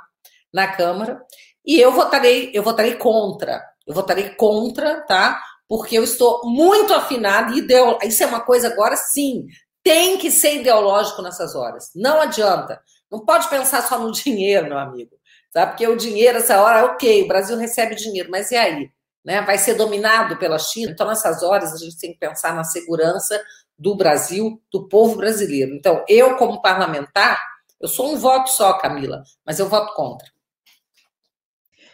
na 0.52 0.68
Câmara, 0.68 1.20
e 1.64 1.80
eu 1.80 1.92
votarei, 1.92 2.50
eu 2.52 2.62
votarei 2.62 2.94
contra. 2.94 3.62
Eu 3.86 3.94
votarei 3.94 4.30
contra, 4.30 5.02
tá? 5.02 5.40
Porque 5.68 5.96
eu 5.96 6.04
estou 6.04 6.40
muito 6.44 6.92
afinada 6.92 7.52
e 7.52 7.66
isso 8.08 8.22
é 8.22 8.26
uma 8.26 8.40
coisa 8.40 8.68
agora 8.68 8.96
sim, 8.96 9.46
tem 9.82 10.18
que 10.18 10.30
ser 10.30 10.56
ideológico 10.56 11.22
nessas 11.22 11.54
horas. 11.54 11.90
Não 11.94 12.20
adianta. 12.20 12.80
Não 13.10 13.24
pode 13.24 13.48
pensar 13.48 13.82
só 13.82 13.98
no 13.98 14.10
dinheiro, 14.12 14.68
meu 14.68 14.78
amigo. 14.78 15.16
Sabe? 15.52 15.72
Porque 15.72 15.86
o 15.86 15.96
dinheiro, 15.96 16.38
essa 16.38 16.60
hora, 16.62 16.86
ok, 16.86 17.24
o 17.24 17.28
Brasil 17.28 17.56
recebe 17.56 17.94
dinheiro, 17.94 18.30
mas 18.30 18.50
e 18.50 18.56
aí? 18.56 18.90
Né, 19.24 19.42
vai 19.42 19.58
ser 19.58 19.74
dominado 19.74 20.36
pela 20.36 20.58
China. 20.58 20.92
Então, 20.92 21.06
nessas 21.06 21.42
horas, 21.42 21.72
a 21.72 21.76
gente 21.76 21.98
tem 21.98 22.12
que 22.12 22.18
pensar 22.18 22.54
na 22.54 22.64
segurança 22.64 23.40
do 23.78 23.96
Brasil, 23.96 24.60
do 24.72 24.88
povo 24.88 25.16
brasileiro. 25.16 25.74
Então, 25.74 26.04
eu, 26.08 26.36
como 26.36 26.60
parlamentar, 26.60 27.40
eu 27.80 27.88
sou 27.88 28.12
um 28.12 28.18
voto 28.18 28.50
só, 28.50 28.74
Camila, 28.74 29.22
mas 29.44 29.58
eu 29.58 29.68
voto 29.68 29.94
contra. 29.94 30.26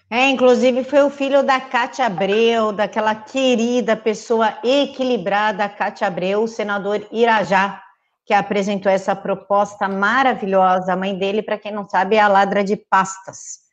É, 0.08 0.28
inclusive 0.28 0.84
foi 0.84 1.02
o 1.02 1.10
filho 1.10 1.42
da 1.42 1.60
Cátia 1.60 2.06
Abreu, 2.06 2.70
daquela 2.72 3.14
querida 3.14 3.96
pessoa 3.96 4.56
equilibrada, 4.62 5.68
Cátia 5.68 6.06
Abreu, 6.06 6.44
o 6.44 6.48
senador 6.48 7.04
Irajá, 7.10 7.82
que 8.24 8.32
apresentou 8.32 8.90
essa 8.90 9.16
proposta 9.16 9.88
maravilhosa. 9.88 10.92
A 10.92 10.96
mãe 10.96 11.16
dele, 11.16 11.42
para 11.42 11.58
quem 11.58 11.72
não 11.72 11.88
sabe, 11.88 12.16
é 12.16 12.20
a 12.20 12.28
ladra 12.28 12.62
de 12.62 12.76
pastas 12.76 13.65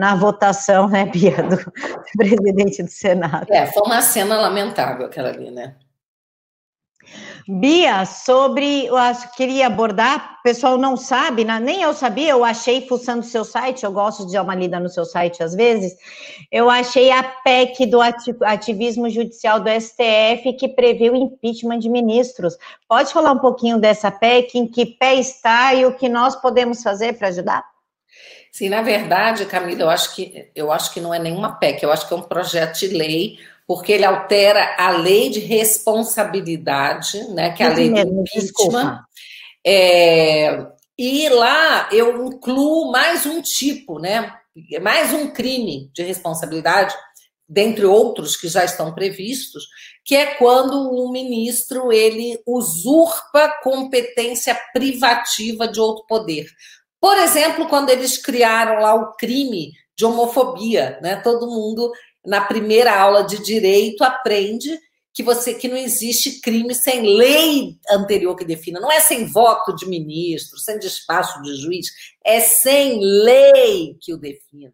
na 0.00 0.14
votação, 0.14 0.88
né, 0.88 1.04
Bia, 1.04 1.42
do, 1.42 1.56
do 1.56 1.72
presidente 2.16 2.82
do 2.82 2.90
Senado. 2.90 3.46
É, 3.50 3.66
foi 3.66 3.82
uma 3.82 4.00
cena 4.00 4.40
lamentável 4.40 5.04
aquela 5.04 5.28
ali, 5.28 5.50
né? 5.50 5.74
Bia, 7.46 8.06
sobre, 8.06 8.86
eu 8.86 8.96
acho, 8.96 9.34
queria 9.34 9.66
abordar, 9.66 10.38
o 10.38 10.42
pessoal 10.42 10.78
não 10.78 10.96
sabe, 10.96 11.44
né? 11.44 11.58
nem 11.58 11.82
eu 11.82 11.92
sabia, 11.92 12.30
eu 12.30 12.44
achei 12.44 12.86
fuçando 12.86 13.20
o 13.20 13.28
seu 13.28 13.44
site, 13.44 13.84
eu 13.84 13.90
gosto 13.90 14.26
de 14.26 14.34
dar 14.34 14.42
uma 14.42 14.54
lida 14.54 14.78
no 14.78 14.88
seu 14.88 15.04
site 15.04 15.42
às 15.42 15.54
vezes, 15.54 15.92
eu 16.52 16.70
achei 16.70 17.10
a 17.10 17.22
PEC 17.22 17.86
do 17.86 17.98
ativismo 18.00 19.10
judicial 19.10 19.58
do 19.58 19.68
STF 19.68 20.52
que 20.58 20.68
prevê 20.68 21.10
o 21.10 21.16
impeachment 21.16 21.80
de 21.80 21.88
ministros. 21.88 22.56
Pode 22.88 23.12
falar 23.12 23.32
um 23.32 23.38
pouquinho 23.38 23.78
dessa 23.78 24.10
PEC, 24.10 24.56
em 24.56 24.68
que 24.68 24.86
pé 24.86 25.16
está 25.16 25.74
e 25.74 25.84
o 25.84 25.96
que 25.96 26.08
nós 26.08 26.36
podemos 26.36 26.82
fazer 26.82 27.14
para 27.14 27.28
ajudar? 27.28 27.64
Sim, 28.52 28.68
na 28.68 28.82
verdade, 28.82 29.46
Camila, 29.46 29.82
eu 29.82 29.90
acho 29.90 30.14
que 30.14 30.50
eu 30.54 30.72
acho 30.72 30.92
que 30.92 31.00
não 31.00 31.14
é 31.14 31.18
nenhuma 31.18 31.58
PEC, 31.58 31.82
eu 31.82 31.92
acho 31.92 32.06
que 32.06 32.14
é 32.14 32.16
um 32.16 32.22
projeto 32.22 32.80
de 32.80 32.88
lei, 32.88 33.38
porque 33.66 33.92
ele 33.92 34.04
altera 34.04 34.74
a 34.76 34.90
lei 34.90 35.30
de 35.30 35.38
responsabilidade, 35.38 37.22
né, 37.28 37.50
que 37.50 37.62
é 37.62 37.66
a 37.66 37.72
lei 37.72 37.90
do 37.90 38.20
impeachment. 38.20 39.00
É, 39.64 40.66
e 40.98 41.28
lá 41.28 41.88
eu 41.92 42.26
incluo 42.26 42.90
mais 42.90 43.24
um 43.26 43.40
tipo, 43.40 44.00
né, 44.00 44.34
mais 44.82 45.12
um 45.12 45.30
crime 45.30 45.88
de 45.94 46.02
responsabilidade, 46.02 46.94
dentre 47.48 47.84
outros 47.84 48.36
que 48.36 48.48
já 48.48 48.64
estão 48.64 48.94
previstos, 48.94 49.66
que 50.04 50.14
é 50.14 50.34
quando 50.34 50.90
o 50.92 51.10
ministro 51.10 51.92
ele 51.92 52.40
usurpa 52.46 53.60
competência 53.62 54.58
privativa 54.72 55.66
de 55.66 55.80
outro 55.80 56.04
poder. 56.06 56.46
Por 57.00 57.16
exemplo, 57.16 57.66
quando 57.68 57.90
eles 57.90 58.18
criaram 58.18 58.80
lá 58.80 58.94
o 58.94 59.14
crime 59.14 59.72
de 59.96 60.04
homofobia, 60.04 60.98
né? 61.02 61.16
Todo 61.16 61.50
mundo 61.50 61.90
na 62.24 62.40
primeira 62.42 62.94
aula 62.98 63.24
de 63.24 63.42
direito 63.42 64.04
aprende 64.04 64.78
que 65.12 65.22
você 65.22 65.54
que 65.54 65.68
não 65.68 65.76
existe 65.76 66.40
crime 66.40 66.74
sem 66.74 67.02
lei 67.02 67.76
anterior 67.90 68.36
que 68.36 68.44
defina, 68.44 68.78
não 68.78 68.92
é 68.92 69.00
sem 69.00 69.26
voto 69.26 69.74
de 69.74 69.86
ministro, 69.86 70.58
sem 70.58 70.78
despacho 70.78 71.42
de 71.42 71.56
juiz, 71.56 71.88
é 72.24 72.40
sem 72.40 73.00
lei 73.00 73.96
que 74.00 74.14
o 74.14 74.18
defina, 74.18 74.72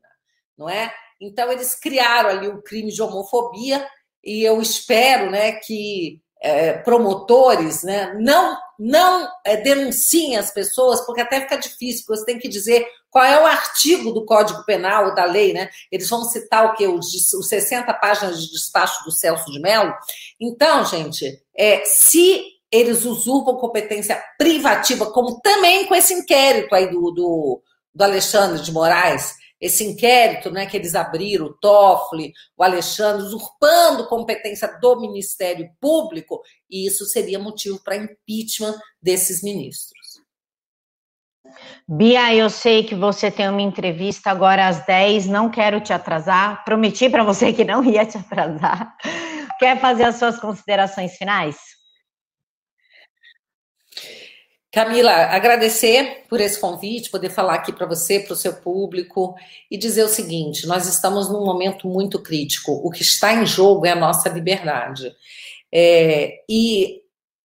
não 0.56 0.68
é? 0.68 0.92
Então 1.20 1.50
eles 1.50 1.74
criaram 1.74 2.30
ali 2.30 2.48
o 2.48 2.62
crime 2.62 2.92
de 2.92 3.00
homofobia 3.00 3.86
e 4.22 4.42
eu 4.42 4.60
espero, 4.60 5.30
né, 5.30 5.52
que 5.52 6.20
é, 6.40 6.74
promotores 6.74 7.82
né, 7.82 8.14
não, 8.18 8.56
não 8.78 9.28
é, 9.44 9.56
denunciem 9.56 10.36
as 10.36 10.50
pessoas, 10.50 11.00
porque 11.00 11.20
até 11.20 11.40
fica 11.40 11.56
difícil, 11.56 12.04
porque 12.06 12.20
você 12.20 12.26
tem 12.26 12.38
que 12.38 12.48
dizer 12.48 12.86
qual 13.10 13.24
é 13.24 13.40
o 13.40 13.46
artigo 13.46 14.12
do 14.12 14.26
Código 14.26 14.64
Penal, 14.64 15.14
da 15.14 15.24
lei, 15.24 15.54
né? 15.54 15.70
Eles 15.90 16.10
vão 16.10 16.24
citar 16.24 16.66
o 16.66 16.74
que? 16.74 16.86
Os, 16.86 17.06
os 17.32 17.48
60 17.48 17.92
páginas 17.94 18.42
de 18.42 18.52
despacho 18.52 19.02
do 19.04 19.10
Celso 19.10 19.50
de 19.50 19.58
Mello. 19.58 19.94
Então, 20.38 20.84
gente, 20.84 21.42
é, 21.56 21.82
se 21.86 22.44
eles 22.70 23.06
usurpam 23.06 23.56
competência 23.56 24.22
privativa, 24.36 25.10
como 25.12 25.40
também 25.40 25.86
com 25.86 25.94
esse 25.94 26.12
inquérito 26.12 26.74
aí 26.74 26.90
do, 26.90 27.10
do, 27.10 27.62
do 27.94 28.04
Alexandre 28.04 28.60
de 28.60 28.70
Moraes, 28.70 29.34
esse 29.60 29.84
inquérito 29.84 30.50
né, 30.50 30.66
que 30.66 30.76
eles 30.76 30.94
abriram, 30.94 31.46
o 31.46 31.54
Toffoli, 31.54 32.32
o 32.56 32.62
Alexandre, 32.62 33.22
usurpando 33.22 34.08
competência 34.08 34.68
do 34.80 35.00
Ministério 35.00 35.68
Público, 35.80 36.42
e 36.70 36.86
isso 36.86 37.04
seria 37.06 37.38
motivo 37.38 37.82
para 37.82 37.96
impeachment 37.96 38.78
desses 39.00 39.42
ministros. 39.42 39.96
Bia, 41.88 42.34
eu 42.34 42.50
sei 42.50 42.82
que 42.84 42.94
você 42.94 43.30
tem 43.30 43.48
uma 43.48 43.62
entrevista 43.62 44.30
agora 44.30 44.66
às 44.66 44.84
10, 44.84 45.26
não 45.26 45.48
quero 45.48 45.80
te 45.80 45.92
atrasar. 45.92 46.64
Prometi 46.64 47.08
para 47.08 47.24
você 47.24 47.52
que 47.52 47.64
não 47.64 47.82
ia 47.84 48.04
te 48.04 48.18
atrasar. 48.18 48.94
Quer 49.58 49.80
fazer 49.80 50.04
as 50.04 50.16
suas 50.16 50.38
considerações 50.38 51.16
finais? 51.16 51.75
Camila, 54.76 55.10
agradecer 55.10 56.26
por 56.28 56.38
esse 56.38 56.60
convite, 56.60 57.08
poder 57.08 57.30
falar 57.30 57.54
aqui 57.54 57.72
para 57.72 57.86
você, 57.86 58.20
para 58.20 58.34
o 58.34 58.36
seu 58.36 58.52
público 58.52 59.34
e 59.70 59.78
dizer 59.78 60.04
o 60.04 60.08
seguinte: 60.08 60.66
nós 60.66 60.86
estamos 60.86 61.30
num 61.30 61.46
momento 61.46 61.88
muito 61.88 62.22
crítico. 62.22 62.72
O 62.84 62.90
que 62.90 63.00
está 63.00 63.32
em 63.32 63.46
jogo 63.46 63.86
é 63.86 63.92
a 63.92 63.96
nossa 63.96 64.28
liberdade 64.28 65.16
é, 65.72 66.44
e 66.46 67.00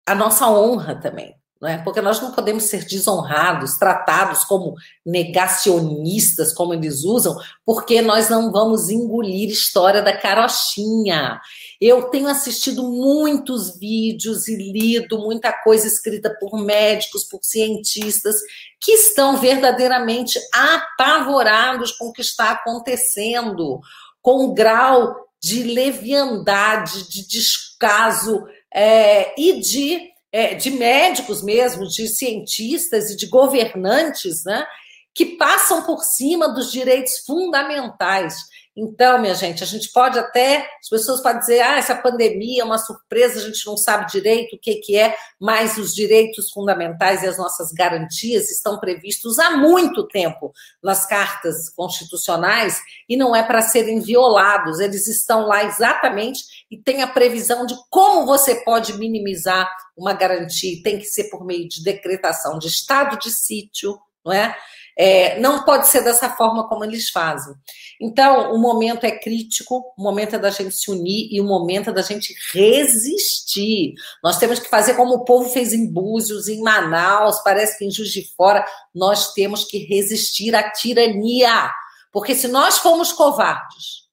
a 0.05 0.12
nossa 0.12 0.51
honra 0.51 0.97
também 0.97 1.39
é? 1.65 1.77
porque 1.79 2.01
nós 2.01 2.21
não 2.21 2.33
podemos 2.33 2.65
ser 2.65 2.87
desonrados, 2.87 3.77
tratados 3.77 4.45
como 4.45 4.75
negacionistas, 5.05 6.55
como 6.55 6.73
eles 6.73 7.05
usam, 7.05 7.37
porque 7.67 8.01
nós 8.01 8.31
não 8.31 8.51
vamos 8.51 8.89
engolir 8.89 9.51
história 9.51 10.01
da 10.01 10.17
carochinha. 10.17 11.39
Eu 11.79 12.05
tenho 12.05 12.29
assistido 12.29 12.83
muitos 12.83 13.79
vídeos 13.79 14.49
e 14.49 14.57
lido 14.57 15.19
muita 15.19 15.53
coisa 15.53 15.87
escrita 15.87 16.35
por 16.41 16.59
médicos, 16.59 17.25
por 17.25 17.41
cientistas, 17.43 18.37
que 18.81 18.93
estão 18.93 19.37
verdadeiramente 19.37 20.39
apavorados 20.55 21.93
com 21.93 22.07
o 22.07 22.13
que 22.13 22.23
está 22.23 22.53
acontecendo, 22.53 23.81
com 24.23 24.47
o 24.47 24.55
grau 24.55 25.15
de 25.43 25.63
leviandade, 25.63 27.09
de 27.09 27.27
descaso 27.27 28.47
é, 28.73 29.35
e 29.39 29.61
de 29.61 30.11
é, 30.33 30.55
de 30.55 30.70
médicos 30.70 31.43
mesmo, 31.43 31.87
de 31.87 32.09
cientistas 32.09 33.11
e 33.11 33.16
de 33.16 33.26
governantes, 33.26 34.45
né, 34.45 34.66
que 35.14 35.37
passam 35.37 35.83
por 35.83 36.03
cima 36.05 36.49
dos 36.49 36.70
direitos 36.70 37.18
fundamentais. 37.26 38.37
Então, 38.77 39.18
minha 39.18 39.35
gente, 39.35 39.64
a 39.64 39.66
gente 39.66 39.91
pode 39.93 40.16
até, 40.16 40.59
as 40.81 40.89
pessoas 40.89 41.21
podem 41.21 41.41
dizer, 41.41 41.61
ah, 41.61 41.77
essa 41.77 41.95
pandemia 41.95 42.62
é 42.62 42.64
uma 42.64 42.79
surpresa, 42.79 43.41
a 43.41 43.43
gente 43.43 43.66
não 43.66 43.77
sabe 43.77 44.11
direito 44.11 44.55
o 44.55 44.59
que, 44.59 44.77
que 44.77 44.97
é, 44.97 45.16
mas 45.41 45.77
os 45.77 45.93
direitos 45.93 46.53
fundamentais 46.53 47.23
e 47.23 47.27
as 47.27 47.37
nossas 47.37 47.73
garantias 47.73 48.49
estão 48.49 48.79
previstos 48.79 49.41
há 49.41 49.57
muito 49.57 50.07
tempo 50.07 50.53
nas 50.81 51.05
cartas 51.05 51.68
constitucionais 51.71 52.81
e 53.09 53.16
não 53.16 53.35
é 53.35 53.43
para 53.43 53.61
serem 53.61 53.99
violados, 53.99 54.79
eles 54.79 55.09
estão 55.09 55.47
lá 55.47 55.64
exatamente 55.64 56.45
e 56.71 56.79
tem 56.79 57.03
a 57.03 57.09
previsão 57.09 57.66
de 57.66 57.75
como 57.91 58.25
você 58.25 58.55
pode 58.64 58.97
minimizar 58.97 59.68
uma 59.97 60.12
garantia, 60.12 60.81
tem 60.85 60.97
que 60.97 61.07
ser 61.07 61.25
por 61.25 61.45
meio 61.45 61.68
de 61.68 61.83
decretação 61.83 62.57
de 62.57 62.68
estado 62.68 63.18
de 63.18 63.31
sítio, 63.31 63.99
não 64.25 64.33
é? 64.33 64.57
É, 65.03 65.40
não 65.40 65.64
pode 65.64 65.88
ser 65.88 66.05
dessa 66.05 66.28
forma 66.28 66.68
como 66.68 66.84
eles 66.84 67.09
fazem. 67.09 67.55
Então, 67.98 68.53
o 68.53 68.59
momento 68.59 69.05
é 69.05 69.11
crítico, 69.11 69.94
o 69.96 70.03
momento 70.03 70.36
é 70.36 70.38
da 70.38 70.51
gente 70.51 70.74
se 70.74 70.90
unir 70.90 71.26
e 71.32 71.40
o 71.40 71.44
momento 71.44 71.88
é 71.88 71.92
da 71.94 72.03
gente 72.03 72.34
resistir. 72.53 73.94
Nós 74.22 74.36
temos 74.36 74.59
que 74.59 74.68
fazer 74.68 74.92
como 74.96 75.14
o 75.14 75.24
povo 75.24 75.48
fez 75.48 75.72
em 75.72 75.90
Búzios, 75.90 76.48
em 76.48 76.61
Manaus, 76.61 77.42
parece 77.42 77.78
que 77.78 77.86
em 77.86 77.90
Juiz 77.90 78.11
de 78.11 78.30
Fora, 78.36 78.62
nós 78.94 79.32
temos 79.32 79.64
que 79.64 79.78
resistir 79.78 80.55
à 80.55 80.70
tirania. 80.70 81.72
Porque 82.12 82.34
se 82.34 82.46
nós 82.46 82.76
formos 82.76 83.11
covardes, 83.11 84.07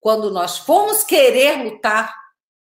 quando 0.00 0.28
nós 0.28 0.58
formos 0.58 1.04
querer 1.04 1.62
lutar, 1.62 2.12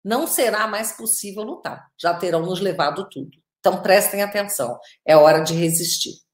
não 0.04 0.26
será 0.26 0.66
mais 0.66 0.92
possível 0.92 1.42
lutar. 1.42 1.86
Já 1.98 2.12
terão 2.12 2.42
nos 2.42 2.60
levado 2.60 3.08
tudo. 3.08 3.30
Então 3.60 3.80
prestem 3.80 4.22
atenção, 4.22 4.78
é 5.06 5.16
hora 5.16 5.40
de 5.40 5.54
resistir. 5.54 6.25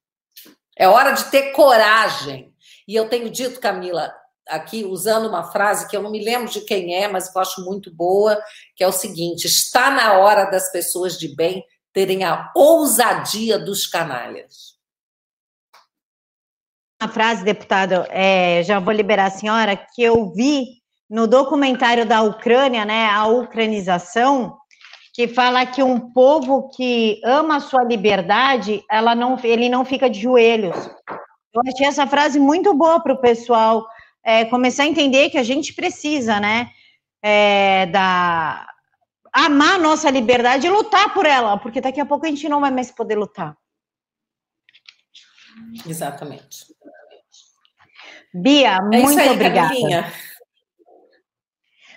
É 0.77 0.87
hora 0.87 1.11
de 1.11 1.25
ter 1.25 1.51
coragem. 1.51 2.53
E 2.87 2.95
eu 2.95 3.07
tenho 3.07 3.29
dito, 3.29 3.59
Camila, 3.59 4.13
aqui 4.47 4.83
usando 4.83 5.27
uma 5.27 5.51
frase 5.51 5.87
que 5.87 5.95
eu 5.95 6.01
não 6.01 6.11
me 6.11 6.23
lembro 6.23 6.51
de 6.51 6.61
quem 6.61 6.95
é, 6.95 7.07
mas 7.07 7.33
eu 7.33 7.41
acho 7.41 7.63
muito 7.63 7.93
boa, 7.93 8.41
que 8.75 8.83
é 8.83 8.87
o 8.87 8.91
seguinte: 8.91 9.45
está 9.45 9.89
na 9.91 10.13
hora 10.13 10.45
das 10.45 10.71
pessoas 10.71 11.17
de 11.17 11.33
bem 11.35 11.63
terem 11.93 12.23
a 12.23 12.51
ousadia 12.55 13.59
dos 13.59 13.85
canalhas. 13.85 14.73
Uma 17.01 17.11
frase, 17.11 17.43
deputado, 17.43 18.05
é, 18.09 18.63
já 18.63 18.79
vou 18.79 18.93
liberar 18.93 19.25
a 19.25 19.31
senhora, 19.31 19.75
que 19.75 20.01
eu 20.01 20.31
vi 20.31 20.81
no 21.09 21.27
documentário 21.27 22.05
da 22.05 22.21
Ucrânia, 22.23 22.85
né, 22.85 23.07
a 23.07 23.27
ucranização, 23.27 24.57
que 25.13 25.27
fala 25.27 25.63
que 25.63 25.83
um 25.83 26.11
povo 26.11 26.69
que 26.69 27.21
ama 27.23 27.57
a 27.57 27.59
sua 27.59 27.83
liberdade, 27.83 28.83
ela 28.89 29.13
não, 29.13 29.39
ele 29.43 29.69
não 29.69 29.85
fica 29.85 30.09
de 30.09 30.19
joelhos. 30.19 30.75
Eu 31.53 31.61
achei 31.67 31.85
essa 31.85 32.07
frase 32.07 32.39
muito 32.39 32.73
boa 32.73 32.99
para 32.99 33.13
o 33.13 33.21
pessoal 33.21 33.85
é, 34.25 34.43
começar 34.45 34.83
a 34.83 34.87
entender 34.87 35.29
que 35.29 35.37
a 35.37 35.43
gente 35.43 35.71
precisa, 35.73 36.39
né, 36.39 36.71
é, 37.21 37.85
da 37.85 38.67
amar 39.31 39.75
a 39.75 39.79
nossa 39.79 40.09
liberdade 40.09 40.65
e 40.65 40.69
lutar 40.69 41.13
por 41.13 41.25
ela, 41.25 41.57
porque 41.57 41.81
daqui 41.81 41.99
a 41.99 42.05
pouco 42.05 42.25
a 42.25 42.29
gente 42.29 42.49
não 42.49 42.59
vai 42.59 42.71
mais 42.71 42.91
poder 42.91 43.15
lutar. 43.15 43.55
Exatamente. 45.87 46.65
Bia, 48.33 48.77
é 48.77 48.81
muito 48.81 49.19
aí, 49.19 49.29
obrigada. 49.29 49.73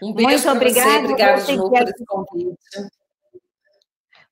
Um 0.03 0.13
beijo 0.13 0.31
muito 0.31 0.51
obrigada. 0.51 0.99
Obrigada 0.99 1.43
de 1.43 1.57
novo 1.57 1.71
por 1.71 1.83
esse 1.83 2.05
convite. 2.05 2.97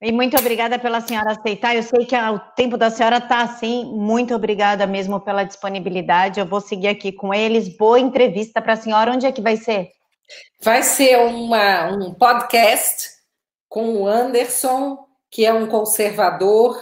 E 0.03 0.12
muito 0.12 0.36
obrigada 0.36 0.78
pela 0.78 1.01
senhora 1.01 1.32
aceitar. 1.32 1.74
Eu 1.74 1.82
sei 1.82 2.05
que 2.05 2.16
o 2.16 2.38
tempo 2.57 2.76
da 2.76 2.90
senhora 2.90 3.18
está 3.18 3.42
assim. 3.42 3.84
Muito 3.84 4.34
obrigada 4.34 4.86
mesmo 4.86 5.20
pela 5.20 5.45
disponibilidade. 5.45 6.40
Eu 6.40 6.47
vou 6.47 6.61
seguir 6.61 6.88
aqui 6.88 7.12
com 7.12 7.32
eles. 7.32 7.68
Boa 7.76 7.99
entrevista 7.99 8.61
para 8.61 8.74
a 8.74 8.76
senhora. 8.76 9.12
Onde 9.12 9.26
é 9.26 9.32
que 9.32 9.40
vai 9.40 9.57
ser? 9.57 9.90
Vai 10.62 10.82
ser 10.82 11.18
uma, 11.18 11.86
um 11.92 12.12
podcast 12.14 13.11
com 13.68 13.95
o 13.95 14.09
Anderson, 14.09 14.99
que 15.30 15.45
é 15.47 15.53
um 15.53 15.66
conservador, 15.66 16.78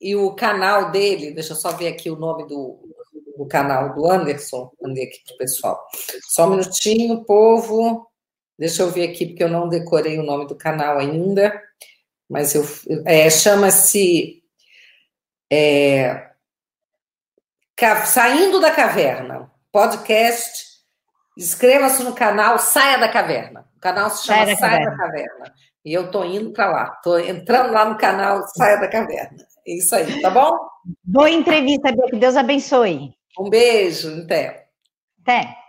e 0.00 0.16
o 0.16 0.34
canal 0.34 0.90
dele. 0.90 1.32
Deixa 1.32 1.52
eu 1.52 1.56
só 1.56 1.72
ver 1.72 1.88
aqui 1.88 2.10
o 2.10 2.16
nome 2.16 2.46
do, 2.46 2.78
do 3.36 3.46
canal 3.46 3.94
do 3.94 4.06
Anderson. 4.10 4.70
Mandei 4.80 5.04
aqui 5.04 5.20
para 5.24 5.34
o 5.34 5.38
pessoal. 5.38 5.80
Só 6.28 6.46
um 6.46 6.50
minutinho, 6.50 7.24
povo. 7.24 8.06
Deixa 8.58 8.82
eu 8.82 8.90
ver 8.90 9.10
aqui, 9.10 9.26
porque 9.26 9.42
eu 9.44 9.48
não 9.48 9.68
decorei 9.68 10.18
o 10.18 10.22
nome 10.22 10.46
do 10.46 10.54
canal 10.54 10.98
ainda 10.98 11.60
mas 12.28 12.54
eu 12.54 12.64
é, 13.04 13.28
chama-se 13.30 14.42
é, 15.50 16.30
Saindo 18.06 18.60
da 18.60 18.70
Caverna, 18.70 19.50
podcast. 19.72 20.64
Inscreva-se 21.36 22.02
no 22.04 22.14
canal 22.14 22.58
Saia 22.58 22.96
da 22.98 23.08
Caverna. 23.08 23.68
O 23.76 23.80
canal 23.80 24.08
se 24.10 24.26
chama 24.26 24.44
Saia 24.44 24.54
da, 24.54 24.56
Saia 24.56 24.84
da 24.90 24.96
Caverna. 24.96 25.54
E 25.84 25.92
eu 25.92 26.06
estou 26.06 26.24
indo 26.24 26.52
para 26.52 26.70
lá, 26.70 26.92
estou 26.96 27.18
entrando 27.18 27.72
lá 27.72 27.84
no 27.84 27.98
canal 27.98 28.46
Saia 28.56 28.78
da 28.78 28.88
Caverna. 28.88 29.44
É 29.66 29.72
isso 29.74 29.94
aí, 29.94 30.20
tá 30.20 30.30
bom? 30.30 30.56
Boa 31.02 31.30
entrevista, 31.30 31.92
que 32.10 32.16
Deus 32.16 32.36
abençoe. 32.36 33.14
Um 33.38 33.50
beijo, 33.50 34.22
até. 34.22 34.68
Até. 35.22 35.63